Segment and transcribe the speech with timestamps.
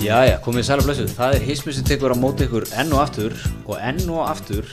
[0.00, 1.10] Jæja, komið sæla blessuð.
[1.12, 3.34] Það er hismið sem tekur á móti ykkur enn og aftur
[3.66, 4.68] og enn og aftur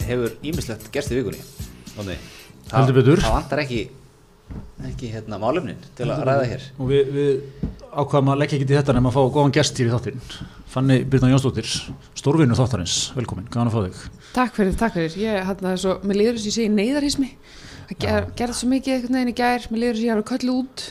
[0.00, 1.42] hefur ímislegt gerst í vikunni.
[2.70, 3.20] Heldur betur.
[3.20, 3.80] Það vantar ekki,
[4.88, 6.64] ekki hérna, málefnin til að ræða hér.
[6.78, 9.90] og við, við ákvaðum að leggja ekki til þetta nema að fá góðan gest hér
[9.90, 10.24] í þáttinn
[10.70, 11.68] Fanny Birna Jónsdóttir,
[12.16, 15.18] stórvinnu þáttarins velkomin, gaman að fá þig Takk fyrir, takk fyrir.
[15.20, 17.28] Ég hérna svo, mér líður þess að ég segi neyðarhismi.
[17.90, 20.28] Það ger, gerði svo mikið einhvern veginn í gær, mér líður þess að ég hafa
[20.30, 20.84] köllu út.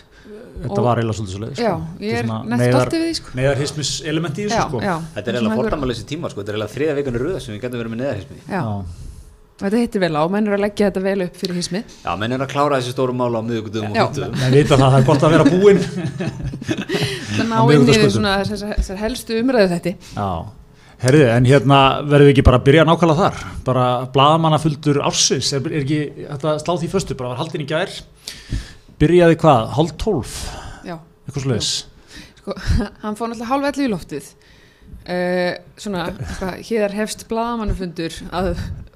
[0.60, 1.74] Þetta Og- var eiginlega svolítið svo leið Já,
[2.04, 3.36] ég er nett stolt yfir því, sko.
[3.40, 4.96] Neiðarhismis element í þessu sko já.
[5.16, 6.42] Þetta er eiginlega fordæmaleysi tíma, sko.
[6.42, 8.42] Þetta er eiginlega þriða vikunni röða sem við getum verið með neðarhismi.
[9.60, 11.82] Þetta hittir vel á, menn eru að leggja þetta vel upp fyrir hismi.
[12.04, 14.38] Já, menn er að klára þessi stóru mála á miðugundum og fyrtuðum.
[14.40, 15.82] Menn vita það, það er gott að vera búinn
[17.36, 19.94] Það ná Á inn í þessar, þessar helstu umræðu þetta.
[20.16, 20.30] Já,
[21.04, 23.86] herriði, en hérna verðum við ekki bara að byrja nákvæmlega þar bara
[24.16, 27.92] bladamanna fulltur ársins er, er ekki þetta slá því föstu, bara var haldin í gær
[29.00, 30.36] byrjaði hvað, hálf tólf
[30.88, 31.74] Já, eitthvað svo leiðis
[32.40, 32.56] sko,
[33.04, 34.30] hann fór náttúrulega hálf ellu í loftið.
[35.10, 36.08] Uh, svona,
[36.66, 38.50] hér hefst bladamannufundur að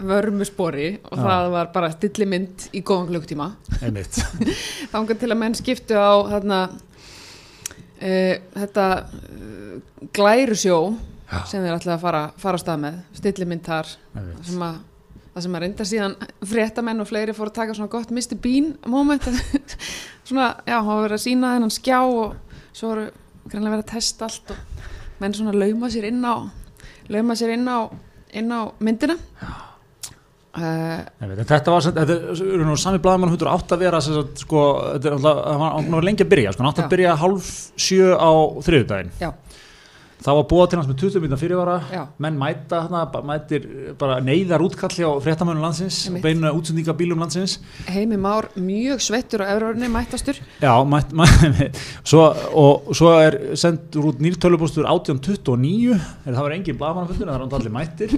[0.04, 1.24] vörmu spori og Já.
[1.24, 3.48] það var bara stilli mynd í góðan klukktíma.
[3.80, 4.20] einmitt,
[4.94, 9.76] þangar til að menn skiptu á þarna, uh, þetta uh,
[10.14, 10.80] glærusjó
[11.50, 14.50] sem þeir ætlaði að fara, fara stað með stillimynd þar einmitt.
[14.50, 14.82] sem að,
[15.34, 18.38] það sem að reynda síðan fréttamenn og fleiri fóru að taka svona gott Mr.
[18.42, 19.26] Bean moment
[20.28, 22.36] svona, já, hann var verið að sína þennan skjá og
[22.74, 23.08] svo voru
[23.50, 26.36] greinlega verið að testa allt og menn svona lauma sér inn á
[27.12, 27.80] lauma sér inn á,
[28.38, 31.42] inn á myndina uh, Einmitt.
[31.42, 34.64] En þetta var, þetta er nú sami bladamann hundur átt að vera sagt, sko,
[34.96, 38.32] þetta var lengi að byrja, sko, átt að byrja hálf sjö á
[38.64, 39.32] þriðudaginn já,
[40.24, 41.78] það var búið til hans með 20 minna fyrirvara.
[41.92, 42.04] Já.
[42.24, 43.66] menn mæta þarna, mætir
[44.00, 47.58] bara neyðar útkalli á fréttamönnum landsins beinu útsendingabílum landsins.
[47.92, 54.14] Heimi Már mjög sveittur á efraurni mættastur Já, mætt, mætt, svo, og svo er sendur
[54.14, 58.18] út nýrtölubústur 1829, er það var engin blaðmannafundur, það er hann allir mættir.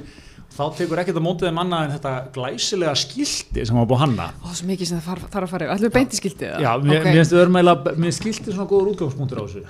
[0.55, 4.27] Þá tekur ekkert að mótið þeim annað en þetta glæsilega skilti sem var búið hanna.
[4.39, 5.73] Ó, svo mikið sem það þarf, að fara yfir.
[5.73, 6.63] Ætlum við beint í skiltið það?
[6.63, 9.65] Já, mér, finnst erum eiginlega, mér skilti svona góður útgangspunktur á þessu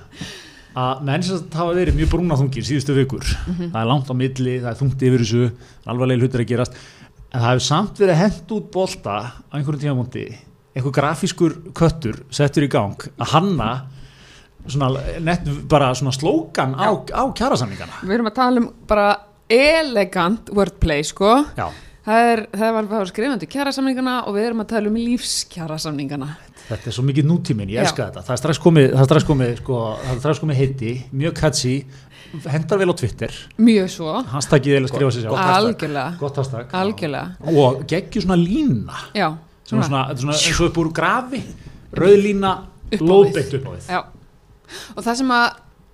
[0.76, 3.72] að menn sem sagt hafa verið mjög brúna þungir síðustu vikur, Mhm.
[3.72, 5.52] það er langt á milli það er þungt yfir þessu,
[5.88, 6.74] alvarlega hlutir að gerast
[7.32, 10.26] en það hefur samt verið hent út bolta á einhverjum tímamóndi
[10.76, 13.70] einhver grafískur köttur settur í gang að hanna
[14.68, 14.90] svona,
[15.22, 19.16] nett, bara svona slókan á, á kjærasamningana Við erum að tala um bara
[19.50, 21.46] elegant wordplay, sko.
[21.56, 21.70] Já,
[22.06, 26.28] Það, er, það var, var skrifandi kjærasamningana og við erum að tala um lífskjærasamningana.
[26.70, 28.24] Þetta er svo mikið nútíminn, ég elska þetta.
[28.26, 31.36] Það er strax komið, það er strax komið, sko, það er strax komið heiti, mjög
[31.40, 31.76] catchy
[32.52, 33.36] hendar vel á Twitter.
[33.62, 34.14] Mjög svo.
[34.34, 36.08] hashtagið eða skrifa sér sjálf Algjörlega.
[36.20, 36.74] gott hashtag.
[36.74, 37.36] Algjörlega.
[37.54, 38.98] og geggjur svona lína.
[39.16, 39.30] Já.
[39.72, 41.44] er svona, er svona eins og upp úr grafi.
[41.96, 42.56] Rauð lína,
[42.92, 43.88] Upp á við.
[43.90, 44.02] Já.
[44.96, 45.46] Og það sem að,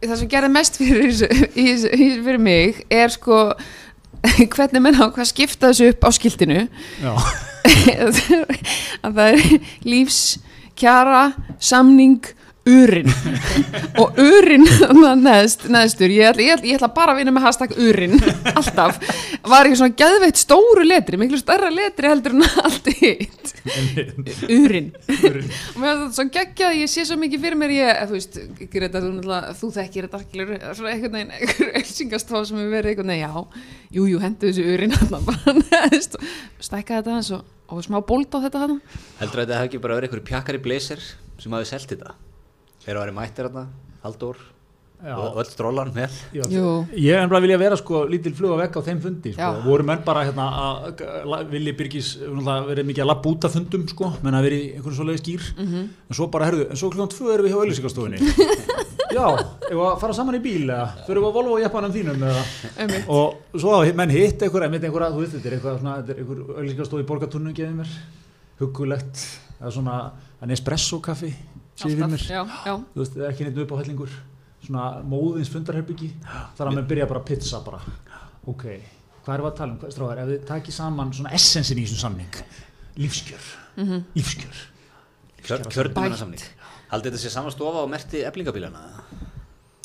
[0.01, 1.13] það sem gerði mest fyrir,
[1.55, 3.53] í í- fyrir mig er sko
[4.55, 6.67] hvernig menn á hvað skipta þessu upp á skiltinu.
[7.03, 7.13] Já,
[9.05, 9.59] að það er
[9.91, 10.39] lífs
[10.81, 11.25] kjara
[11.61, 12.33] samning
[12.67, 13.09] urinn
[14.01, 14.67] og urinn
[15.21, 18.17] neðst, neðstur, ég ætla, ég, ætla, ég ætla bara að vinna með hashtag urinn
[18.59, 18.99] alltaf,
[19.49, 23.53] var ekki svona geðveitt stóru letri, miklu stærra letri heldur en allt hitt.
[24.45, 27.73] Urinn og mér finnst þetta svo geggjað, ég sé svo mikið fyrir mér.
[27.75, 28.37] Ég, þú veist,
[28.73, 33.13] Greta, þú, þú þekkir þetta skilur, svona einhvern veginn einhver elsingastof sem hefur verið einhvern
[33.15, 33.65] veginn, já.
[33.97, 36.17] Jú, jú, hendu þessu urinn hann bara neðst.
[36.61, 38.79] Stækka þetta hans og, og smá bólt á þetta hann
[39.21, 41.03] Heldur að þetta hef ekki bara verið einhverju pjakkari blazer
[41.41, 42.15] sem hafi selt þetta?
[42.83, 43.65] Þeir eru að vera mættir þarna,
[44.03, 44.41] og
[45.41, 46.11] öll drólan með.
[46.33, 46.43] já.
[46.93, 49.49] Ég er bara vilja vera sko lítil flug að vekka á þeim fundi sko.
[49.65, 53.87] Voru menn bara hérna að að- Birgis náttúrulega verið mikið að labba út af fundum
[53.89, 55.89] sko, menn að verið einhverjum svoleiði skýr Mhm.
[56.09, 58.19] en svo bara, herðu, en svo klukkan tvö erum við hjá auðlýsingastofunni
[59.17, 59.25] já,
[59.71, 60.87] ef að fara saman í bíl eða?
[61.07, 62.43] Fyrir við að Volvo og jeppanum þínum eða?
[62.77, 63.05] Einmitt.
[63.09, 66.09] og svo menn hitt einhver einmitt einhver að þú veist þetta er eitthvað svona þetta
[66.09, 67.87] er einhver auðlýsingastof í borgartúrnum gefið mér.
[68.61, 69.17] Hugulegt
[69.61, 70.11] eða svona
[74.71, 76.09] svona móðins fundarherbyggi
[76.57, 77.79] þar að menn byrja bara að pizza bara
[78.47, 78.63] ok,
[79.25, 82.03] hvað erum við að tala um stráðar ef þið takið saman svona essensin í þessum
[82.05, 82.39] samning
[83.01, 84.01] lífskjör Mhm.
[84.15, 84.67] lífskjör
[85.41, 86.03] Kjör, kjörnum Bætt.
[86.03, 86.41] hennar samning.
[86.91, 88.81] Haldið þetta sé saman stofa og merti eflingabílana?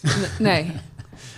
[0.05, 0.73] N- nei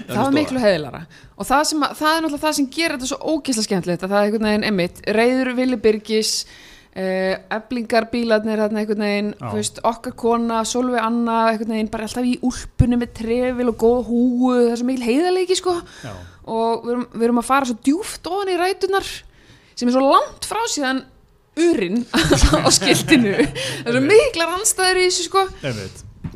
[0.09, 1.03] það var miklu heiðilara
[1.39, 4.11] og það, sem að, það er náttúrulega það sem gerir þetta svo ógisla skemmtilegt að
[4.11, 5.77] það er einhvern veginn emitt reyður Vili
[6.94, 12.26] Birgis uh, eflingarbílarnir þarna einhvern veginn veist, okkar kona, Solveig Anna einhvern veginn bara alltaf
[12.26, 15.76] í úlpunni með trefil og góð húu, það er svo mikil heiðarleiki sko.
[16.49, 19.08] Og við erum, við erum að fara svo djúft ofan í rætunar
[19.79, 21.05] sem er svo langt frá síðan
[21.58, 22.05] urinn
[22.67, 23.35] á skiltinu.
[23.37, 25.46] Það er svo miklar anstæður í þessu sko.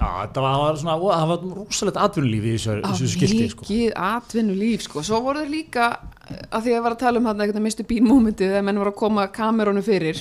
[0.02, 3.66] Já, það var svona, það var rosalegt atvinnulíf í þessu, þessu skilti sko.
[3.66, 5.02] mikið atvinnulíf sko.
[5.06, 5.88] svo voru þeir líka
[6.30, 8.82] að því að ég var að tala um hann eitthvað mistu bín mómentið þegar menn
[8.82, 10.20] voru að koma kamerunum fyrir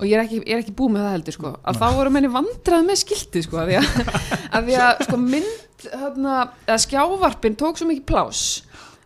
[0.00, 1.52] og ég er ekki, ég er ekki búið með það heldur sko.
[1.60, 4.14] að þá voru menni vandrað með skiltið sko, að því að,
[4.56, 8.44] að, því að sko, mynd eða skjávarpin tók svo mikið plás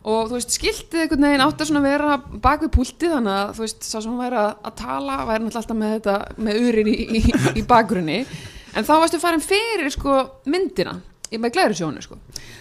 [0.05, 3.55] og þú veist skiltið einhvern veginn átt að svona vera bak við púltið þannig að
[3.57, 6.97] þú veist sá sem væri að, tala væri náttúrulega alltaf með þetta með urin í,
[7.01, 7.23] í,
[7.57, 8.19] í bakgrunni.
[8.75, 10.19] En þá varstu farin fyrir sko
[10.51, 10.99] myndina
[11.35, 12.19] í með glæru sjónu sko.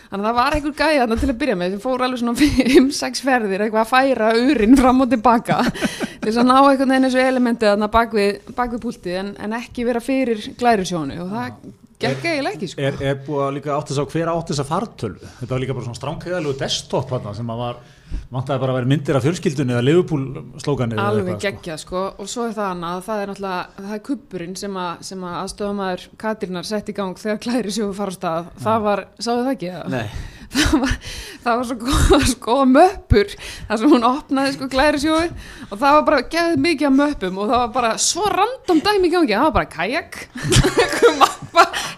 [0.10, 2.36] Þannig að það var einhver gæja þarna til að byrja með sem fór alveg svona
[2.42, 7.08] 5-6 ferðir eitthvað að færa urin fram og tilbaka til þess að ná einhvern veginn
[7.08, 11.18] þessu elementi þarna bak við, bak við púltið en, en ekki vera fyrir glæru sjónu.
[11.24, 11.72] Og það
[12.04, 12.84] gekk eiginlega ekki sko.
[12.84, 15.32] er, er búið að líka átt þess að hver átt þess að fartölu?
[15.40, 17.82] Þetta var líka bara svona stránkæðalegu desktop sem að var,
[18.34, 19.86] vantaði bara að vera myndir af fjölskyldunni eða
[20.96, 22.04] eða alveg eitthvað, sko.
[22.14, 25.04] sko og svo er það annað að það er náttúrulega það er kubburinn sem að,
[25.10, 29.04] sem að aðstofamæður Katrínar sett í gang þegar klæri sjóðu fara á stað það var,
[29.20, 29.74] sáðu það ekki?
[29.94, 30.06] Nei,
[30.54, 30.96] það var,
[31.44, 35.30] það var svo góða, svo góða möppur þar sem hún opnaði sko glæri sjóðu
[35.70, 39.10] og það var bara geðið mikið af möppum og það var bara svo random dæmi
[39.10, 39.34] í gangi.
[39.34, 40.20] Það var bara kajak.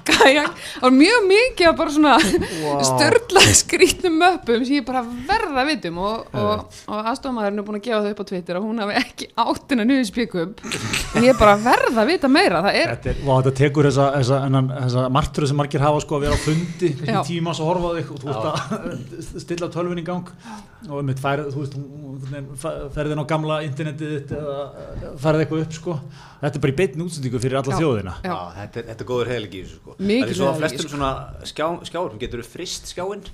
[0.05, 0.51] Kajak.
[0.55, 2.81] Það var mjög mikið af bara svona wow.
[2.85, 7.79] störla skrítnum möppum sem ég bara verða að vitum og, og, og aðstofamæðurinn er búin
[7.79, 10.53] að gefa það upp á Twitter og hún hafi ekki áttina niður spjökum
[11.23, 12.61] ég er bara verða að vita meira.
[12.65, 14.39] Það er, Þetta, er, vá, þetta tekur þessa, þessa,
[14.71, 16.97] þessa, martröð sem margir hafa sko að vera á fundi Já.
[17.01, 18.11] kannski tíma svo horfa á þig.
[18.15, 20.29] Og þú að stilla tölvun í gang.
[20.89, 21.77] Og um færð, þú veist,
[22.95, 25.97] ferðin á gamla internetið þitt eða færð eitthvað upp sko.
[26.43, 27.79] Þetta er bara í beinni útsendingu fyrir alla Já.
[27.81, 28.15] þjóðina.
[28.25, 28.35] Já.
[28.59, 29.97] Þetta, er, þetta er góður heilig í þessu sko.
[29.99, 30.93] Mikill Það er svo að flestum sko.
[30.95, 31.11] svona
[31.51, 33.25] skjá, skjárum getur frist skjáinn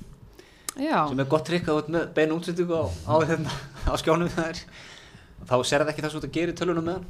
[0.80, 3.52] já, sem er gott trikk að beina útsendingu á, á, hérna,
[3.84, 4.62] á skjánum það er
[5.50, 7.02] þá serði ekki það svo að gera í tölunum með.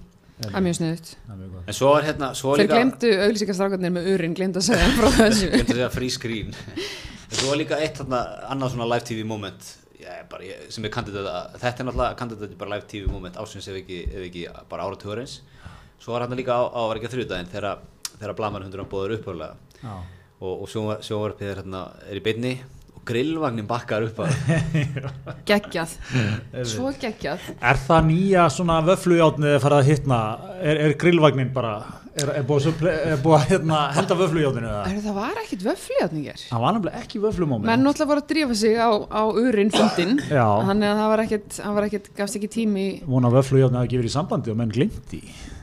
[0.42, 1.66] Hann það er mjög sniðut Það er mjög gott.
[1.70, 5.10] en svo er hérna svo er þeir glemdu auglýsingastrákarnir með urinn glemdu að segja frá
[5.20, 5.50] þessu.
[5.54, 6.56] Glemdu að segja screen.
[6.56, 6.80] en
[7.42, 8.20] svo líka eitt þarna
[8.54, 9.70] annað svona live tv moment.
[10.02, 13.68] Ég, bara, ég, sem er kandidata þetta er náttúrulega kandidati bara live tv moment ásins
[13.70, 15.36] ef ekki, ef ekki bara áratugurins
[16.02, 19.14] svo var hann líka á, á var ekki að þrjúdæðin þegar, blaman hundur hann bóður
[19.20, 19.94] upphörlega Já.
[20.42, 20.72] og, og
[21.06, 22.56] sjónvarpið er, hérna, er í beinni
[22.96, 24.34] og grillvagnin bakkar upp að
[25.52, 25.94] geggjað,
[26.74, 27.46] svo geggjað.
[27.62, 30.22] Er það nýja svona vöflujátnið að fara að hitna?
[30.62, 31.76] Er, er grillvagnin bara
[32.16, 34.18] er, er búið, að hérna, henda?
[34.88, 37.68] Heru, það var ekkit vöflíðatningar Það var nefnilega ekki vöflumóment.
[37.70, 40.18] Menn náttúrulega voru að drífa sig á, á urinn fundin
[40.68, 44.02] þannig að það var ekkit, það var ekkit gafst ekki tími vona vöflujátnið að ekki
[44.02, 45.22] verið í sambandi og menn glimti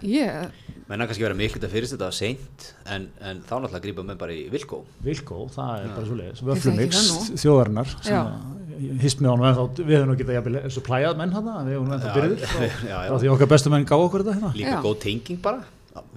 [0.08, 0.52] ég,
[0.88, 4.20] menn að kannski vera miklu þetta fyrir þetta seint en, en þá náttúrulega grípa menn
[4.20, 8.56] bara í Vilkó Vilkó, það er bara svo leiðis þekki Vöflumix þjóðarinnar sem
[9.02, 11.78] hist með honum en þá við nú getað jafnvel eins og plæjað menn hana við
[11.78, 12.98] höfum ennþá já, já.
[13.08, 14.52] frá því okkar bestu menn gá okkur þetta hérna.
[14.54, 14.80] Líka Já.
[14.84, 15.64] góð tenging bara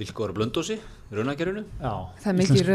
[0.02, 0.78] Vilkó að blöndósi,
[1.12, 1.94] raunagerinu Já,
[2.24, 2.72] það er mikið,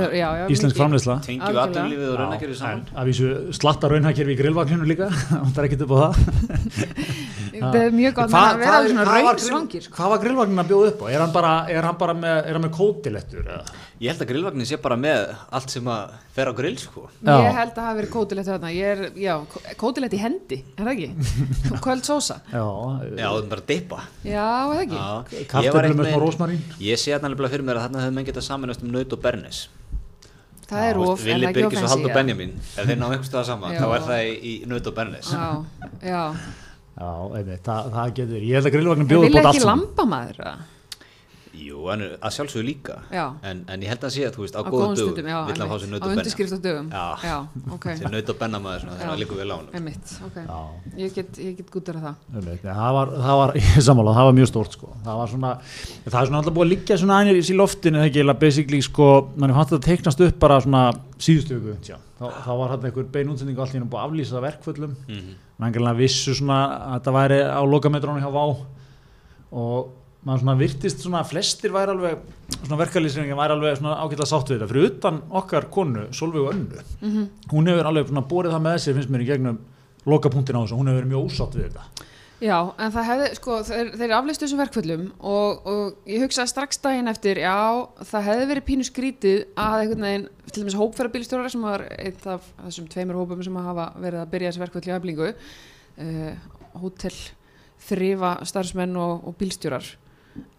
[0.54, 1.66] íslensk, framleysla tengju Algjörlega.
[1.66, 5.08] aðdunlífið og Já, raunagerinu en saman að slatta raunhækjörfi í grillvagninu líka
[5.54, 6.86] það er ekkert upp á það
[7.60, 9.96] það er mjög gott að vera svona hvað var raun grill- svangir sko.
[9.96, 11.06] Hvað var grillvagnin að bjóða upp á?
[11.16, 13.46] Er hann bara, er hann bara með, er hann með kótilettur?
[13.46, 13.84] eða?
[14.00, 17.06] Ég held að grillvagnin sé bara með allt sem að fer á grill sko.
[17.24, 18.72] Ég held að það hafi verið kótilegt þarna.
[18.76, 19.32] Ég er, já,
[19.80, 21.08] kótilegt í hendi er það ekki,
[21.86, 22.36] kvöld sósa.
[22.52, 22.64] Já,
[23.16, 24.02] já, það er bara að dippa.
[24.26, 25.46] Já, er það ekki?
[25.54, 28.46] Kartöflum með smá rósmarín ég sé þetta nefnilega fyrir mér að þarna hefur menn getað
[28.50, 29.64] saminast um naut og bernes
[30.66, 33.04] það er of, en það er ekki Birgis og ofensi Haldur Benjamin ef þeir ná
[33.06, 35.44] einhvers staðar saman þá er það í, í naut og bernes já,
[36.02, 36.22] já.
[36.96, 39.52] Já, einmitt, það, það getur, ég held að grillvagnin Ég bjóða vil upp á allt
[39.52, 39.84] ekki saman.
[39.84, 40.54] lambamaður eða?
[41.56, 42.96] Jú, en að sjálfsögðu líka.
[43.42, 45.38] En, en ég held að sé að þú veist á, á góðum dögum stundum, já,
[45.48, 47.04] vill hann fá sér naut og benna undirskrift á dögum Já.
[47.24, 47.36] já,
[47.76, 47.86] ok.
[48.00, 49.12] Sér naut og benna maður svona, þegar Já.
[49.12, 50.36] það líkur vel á hann einmitt, ok.
[50.46, 50.58] Já.
[51.02, 52.16] ég get, ég get gútara það.
[52.36, 54.92] Einmitt, ja, það var, það var, ég sammála, það var mjög stórt sko.
[55.06, 55.52] það var svona,
[56.06, 58.82] það er svona alltaf búið að liggja svona aðeins í loftinu, það ekki, eiginlega basically
[58.86, 60.82] sko, mann er hægt að teiknast upp bara svona
[61.16, 64.08] síðustu viku, tjá, þá, þá var hann einhver bein útsending og allt hennu búið að
[64.10, 65.34] aflýsa verkföllum, Mhm.
[65.58, 66.58] mann enganlega vissu svona
[66.96, 68.44] að það væri á lokametrónu hjá Vá.
[69.56, 69.92] Og
[70.26, 72.18] maður svona virtist svona, flestir væri alveg
[72.66, 76.82] svona verkalýsingin væri alveg svona ágætlega sátt við þetta, fyrir utan okkar konu Solveig Önnu,
[77.02, 77.28] Mhm.
[77.52, 79.58] hún hefur alveg svona borið það með sér, finnst mér í gegnum
[80.06, 81.82] lokapunktin á þessu, hún hefur verið mjög ósátt við þetta.
[82.36, 86.76] Já, en það hefði, sko, þeir, þeir aflistu þessum verkföllum og, og ég hugsaði strax
[86.84, 91.62] daginn eftir, já, það hefði verið pínu skrítið að einhvern veginn, til dæmis hópferðarbílstjórar sem
[91.62, 94.90] var eitt af þessum tveimur hópum sem hafa verið að byrja þessi verkföll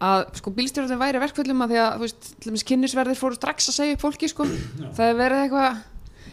[0.08, 3.70] að sko bílstjórar væri verkföllum að því að, þú veist, til dæmis kynnisverðir fóru strax
[3.72, 5.80] að segja upp fólki, sko, það hefði verið eitthvað,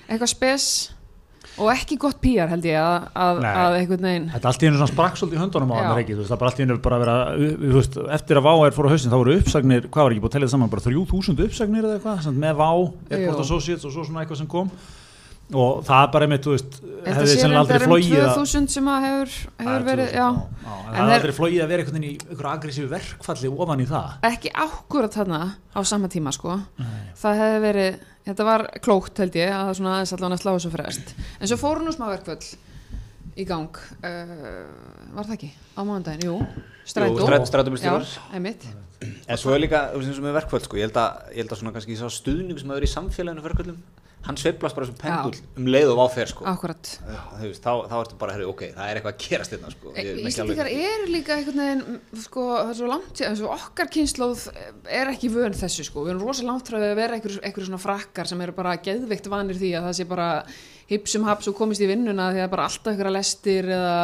[0.05, 0.67] eitthvað spes,
[1.55, 4.67] og ekki gott PR held ég að, að, að einhvern veginn Þetta er allt í
[4.67, 5.85] einu svona sprakk svolítið í höndunum á Já.
[5.85, 7.15] hann veist, það er bara allt í einu bara að vera,
[7.61, 10.23] þú veist, eftir að Vá er fór á haustin þá voru uppsagnir, hvað var ekki
[10.25, 12.69] búið að tellja saman, bara 3000 uppsagnir eða eitthvað, með Vá,
[13.15, 13.43] Airport.
[13.45, 14.73] Associates og svo svona eitthvað sem kom
[15.53, 18.89] og það er bara einmitt, þú veist, hefði sennilega aldrei um flogið að 2000 sem
[18.89, 20.27] að hefur, Það hefur er verið, 2000, já,
[20.65, 23.83] já, en það er aldrei flogið að vera einhvern veginn í einhverju agressífu verkfalli ofan
[23.83, 24.09] í það.
[24.31, 25.41] Ekki ákvörð þarna
[25.75, 26.57] á sama tíma sko.
[27.21, 30.73] Það hefði verið, þetta var klókt held ég að svona aðeins allan að slá þessu
[30.73, 31.13] frest.
[31.39, 32.49] En svo fóru nú smá verkvöld
[33.35, 33.75] í gang.
[33.99, 34.63] Uh,
[35.17, 35.51] var það ekki?
[35.75, 36.37] Á mánudaginn, jú,
[36.87, 37.27] strætó.
[37.51, 38.07] Strætóbílstjórar.
[38.07, 38.65] Já, einmitt,
[39.27, 41.43] En svo er líka, þú veist eins og með verkföld sko, ég held að, ég
[41.43, 43.79] held að svona kannski sá stuðning sem hefur í samfélaginu fyrir verkföldum,
[44.25, 46.45] hann sveiflast bara sem pendul um leið og váfer sko.
[46.49, 49.73] akkurat Þú veist, þá, þá ertu bara, herri, ok, það er eitthvað að gerast hérna
[49.75, 49.91] sko.
[49.93, 53.91] Er Íslandingar alveg- eru líka einhvern veginn sko, það er svo langt eins og okkar
[53.93, 54.45] kynnslóð
[55.01, 57.83] er ekki vön þessu sko, við erum rosa langt frá að vera einhver, einhver svona
[57.83, 60.29] frakkar sem eru bara geðveikt vanir því að það sé bara
[60.91, 63.95] hipsum haps og komist í vinnuna því að bara alltaf einhverja lestir eða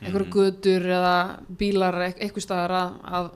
[0.00, 1.14] einhverja götur eða
[1.60, 3.30] bílar eit- einhvers staðar að, að,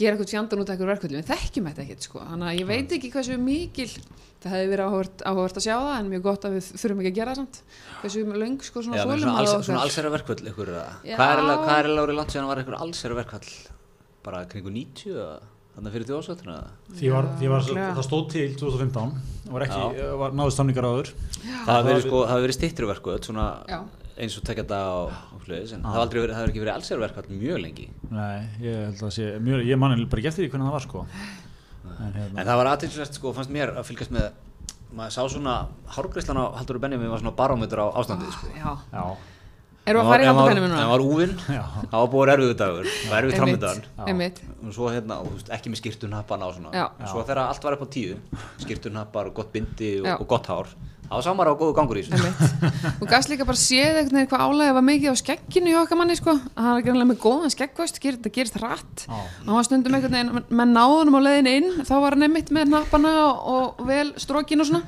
[0.00, 2.70] gera eitthvað sjandan út af einhverju verkvöldu við þekkjum þetta ekkert sko, þannig að ég
[2.72, 3.90] veit ekki hversu mikil
[4.38, 7.10] það hefði verið áhugavert, áhugavert að sjá það en mjög gott að við þurfum ekki
[7.10, 7.60] að gera það samt.
[8.02, 9.80] Hversu löng sko svona Já, svona, alls, svona
[10.52, 10.90] ykkur, eða?
[11.02, 11.14] Já.
[11.18, 11.42] hvað er
[11.82, 13.48] er árið langt síðan var ykkur allsherra verkfall?
[14.28, 15.32] Bara kringu 90 eða
[15.78, 16.54] þannig fyrir þjóðsvölduna
[16.98, 17.90] því var, því var, örugglega.
[17.94, 19.12] það stóð til 2015
[19.52, 21.10] var ekki, var náðust samningar áður.
[21.38, 22.56] Það hafi verið, sko, verið
[23.70, 23.78] Já.
[24.18, 26.64] eins og tekja þetta á, á flutis en það hafi aldrei verið, það hafi ekki
[26.64, 27.86] verið allsherra verkfall mjög lengi.
[28.10, 31.04] Nei, ég held að sé, mjög, ég manni bara eftir því hvernig það var sko.
[31.88, 34.28] En, hérna, en það var aðtilsvært sko, fannst mér að fylgjast með
[34.98, 35.54] maður sá svona
[35.94, 38.50] hárgreislan á Haldur Benjamin var svona barómetur á ástandið sko.
[38.56, 39.04] Já, já,
[39.90, 40.82] erum við að fara í ef hann minna?
[40.92, 41.62] var úfinn, Já.
[41.78, 43.72] það var búið erfiðu dagur það var erfiðu
[44.08, 46.86] Einmitt, og svo hérna, veist, ekki með skýrtunhappana og svona Já.
[46.88, 48.18] og svo þegar allt var upp á tíu
[48.64, 50.72] skýrtunhappar og gott bindi og, og gott hár
[51.08, 52.32] þá sá maður á góðu gangur í þessu.
[52.98, 56.00] Þú gafst líka bara séð einhvern veginn hvað álega var mikið á skegginu í okkar
[56.00, 56.34] manni sko.
[56.54, 59.06] að hann er greinlega með góðan skeggvöst, ger, það gerist hratt.
[59.08, 62.72] Hann var stundum einhvern veginn, menn náðunum á leiðinu inn, þá var hann einmitt með
[62.74, 64.84] nappana og, og vel strókin og svona.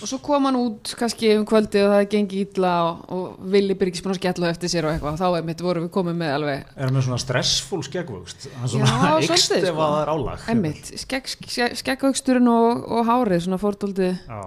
[0.00, 3.74] Og svo kom hann út kannski um kvöldi og það gengi illa og, og Vili
[3.76, 5.18] Byrgis búin að skella eftir sér og eitthvað.
[5.20, 8.88] Þá einmitt vorum við komið með alveg erum við svona stressfull skeggvöxt hann svona
[14.24, 14.40] Já,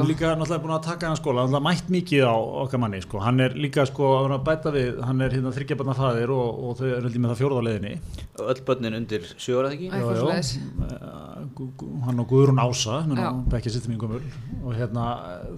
[0.06, 0.46] að er og, sko.
[0.46, 3.20] Líka náttúrulega búin að taka hann skóla, hann er mætt mikið á okkar manni sko.
[3.24, 6.78] Hann er líka sko er að bæta við, hann er hérna þryggjabarna fæðir og, og
[6.80, 6.86] þau
[7.16, 7.40] ég með það
[8.36, 9.96] og öll börnin undir sjöra ekki Æ.
[9.96, 13.06] Eitthvað Jú, Hann og Guðrún Ása, Já.
[13.08, 14.18] menn Bekki sittum í gömul
[14.66, 15.04] og hérna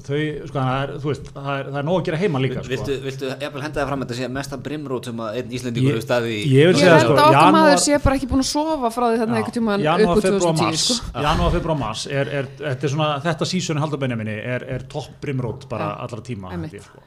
[0.07, 2.63] þau, sko það er, þú veist, það er, það er nóg að gera heima líka
[2.63, 2.71] sko.
[2.71, 5.91] viltu, viltu jafnvel henda það fram að þetta sé mesta brimrót sem að einn Íslendingur
[5.91, 7.99] Ég- hefur staðið í ég vil Ég segja held sko, að okkar janúar- maður sé
[8.05, 10.87] bara ekki búin að sofa frá því þarna einhvern tímann upp úr februar, 2010 mars
[10.87, 11.23] sko.
[11.27, 15.19] janúar, februar, mars er, er, þetta er svona þetta sísoni halda Benjaminni er, er topp
[15.21, 17.03] brimrót bara allra tíma held ég, sko.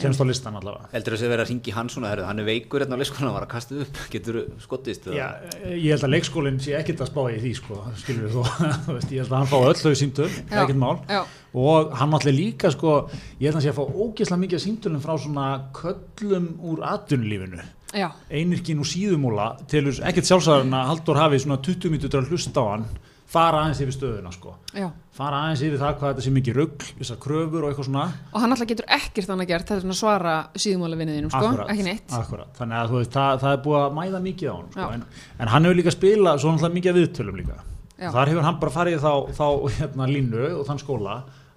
[0.00, 0.90] Kemst á listan allavega.
[0.92, 3.46] Heldur þessi verið að ringi hann svona hann er veikur hérna á leikskólan, hann var
[3.46, 4.00] að kasta upp.
[4.12, 5.16] Getur skottist eða?
[5.16, 5.28] Já,
[5.72, 8.36] ég held að leikskólinn sé ekkert að spá í því sko, skilur við
[8.96, 10.98] veist, ég held að hann fá öll þau símtöl, ekkert mál.
[11.08, 11.22] Já,
[11.56, 12.98] og hann náttúrulega líka sko,
[13.40, 15.48] ég held að hann sé að fá ógeðslega mikið símtölum frá svona
[15.80, 17.64] köllum úr atvinnulífinu.
[17.96, 22.60] Já, einirkin úr síðumúla telur ekkert sjálfsæðan að Halldór hafi svona 20 mínutur að hlusta
[22.60, 22.88] á hann
[23.26, 26.84] fara aðeins yfir stöðuna sko já fara aðeins yfir það hvað þetta sé mikið rugg
[27.00, 29.84] þessar kröfur og eitthvað svona Og hann alltaf getur ekkert þannig að gert þetta er
[29.84, 32.50] svona að svara síðumála vinniðinum sko, ekki neitt akkurat.
[32.58, 34.88] þannig að þú veist, það, það er búið að mæða mikið á hann sko.
[34.96, 35.06] En,
[35.40, 37.56] en hann hefur líka spilað svo náttúrulega mikið af viðtölum líka
[37.96, 38.10] Já.
[38.12, 39.46] þar hefur hann bara farið þá, þá
[39.80, 41.16] hérna, línu og þann skóla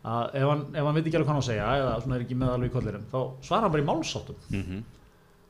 [0.10, 2.16] að ef hann, ef hann veit ekki alveg hvað hann á að segja eða svona
[2.16, 4.80] er ekki með alveg í kollirum þá svarar hann bara í málsáttum Mhm.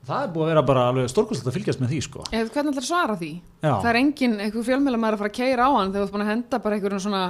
[0.08, 2.26] Það er búið að vera bara alveg stórkvæmst að fylgjast með því sko.
[2.32, 3.30] Eða hvernig ætlar að svara því?
[3.60, 3.72] Já.
[3.72, 6.16] Það er engin, einhver fjölmjöla maður að fara að keira á hann þegar þú ert
[6.16, 7.24] búin að henda bara einhverjum svona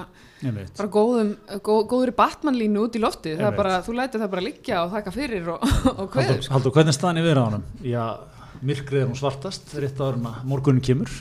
[0.78, 1.32] bara góðum,
[1.66, 4.94] góð, góður Batman-línu út í loftið það er bara, þú lætur það bara liggja og
[4.94, 7.66] þakka fyrir og, og kveður Haldur, Haldur, hvernig er staðan í viðræðanum?
[7.84, 8.06] Já,
[8.70, 11.12] myrkrið er hún svartast, rétt áður en að morgunin kemur.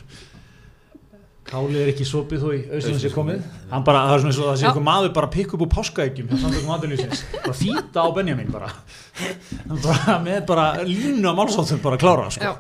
[1.49, 3.45] Kálið er ekki sopið þó í auðvitað sé komið.
[3.71, 5.63] Hann bara, það er svona eins og það sé einhver maður bara að pikka upp
[5.65, 7.23] úr páskaækjum hjá samtökum aðunlýsins.
[7.37, 8.73] Bara þýta á Benjamin bara.
[9.69, 12.53] Hann bara með bara línu á málsáttum bara klára, sko.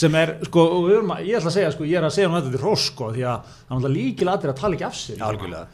[0.00, 2.14] Sem er, sko, og við erum að, ég ætla að segja, sko, ég er að
[2.16, 4.86] segja um þetta til hrós, sko, því að hann er alltaf líkilatir að tala ekki
[4.88, 5.18] af sér.
[5.18, 5.66] Já, algjörlega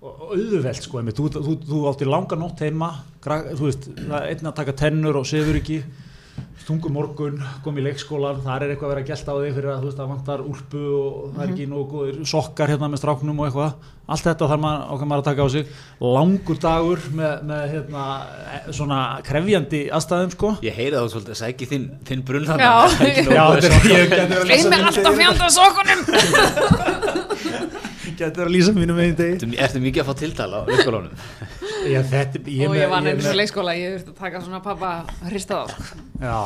[0.00, 1.18] og og auðvelt sko einmitt.
[1.18, 2.86] þú, þú, þú átti langa nótt heima
[3.20, 5.82] þú veist, einn að taka tennur og sefur ekki
[6.62, 9.80] stungum morgun, kom í leikskólan þar er eitthvað að vera gælt á þig fyrir að
[9.80, 13.40] þú veist það vantar úlpu og það er ekki nógu góðir sokkar hérna með stráknum
[13.40, 13.72] og eitthvað.
[14.10, 15.64] Allt þetta þarf maður, okkar maður að taka á sig.
[16.02, 18.04] Langur dagur með, með hérna,
[18.56, 20.48] e- svona krefjandi aðstæðum sko.
[20.66, 22.50] Ég heyri það svolítið að sæki þinn, þinn brunn Já.
[22.50, 26.00] þannig Já, þetta er- ég verið að lýsa Gleimi mínum alltaf fjandra sokkunum
[28.20, 31.24] gæti verið að lýsa mínum einn degi Ertu ertu mikið að fá tiltal á leikskólanum?
[31.80, 35.30] Já, þetta, ég, og ég einhvers með- leikskóla ég þurfti að taka svona pappa að
[35.30, 36.00] hrista þá sko.
[36.20, 36.36] Já.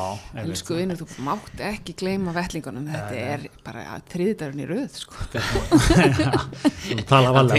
[0.45, 5.27] Elsku vinnur, þú mátt ekki gleyma vettlingunum þetta er bara þriðdærun í röð sko.
[5.35, 7.59] Þú tala valega,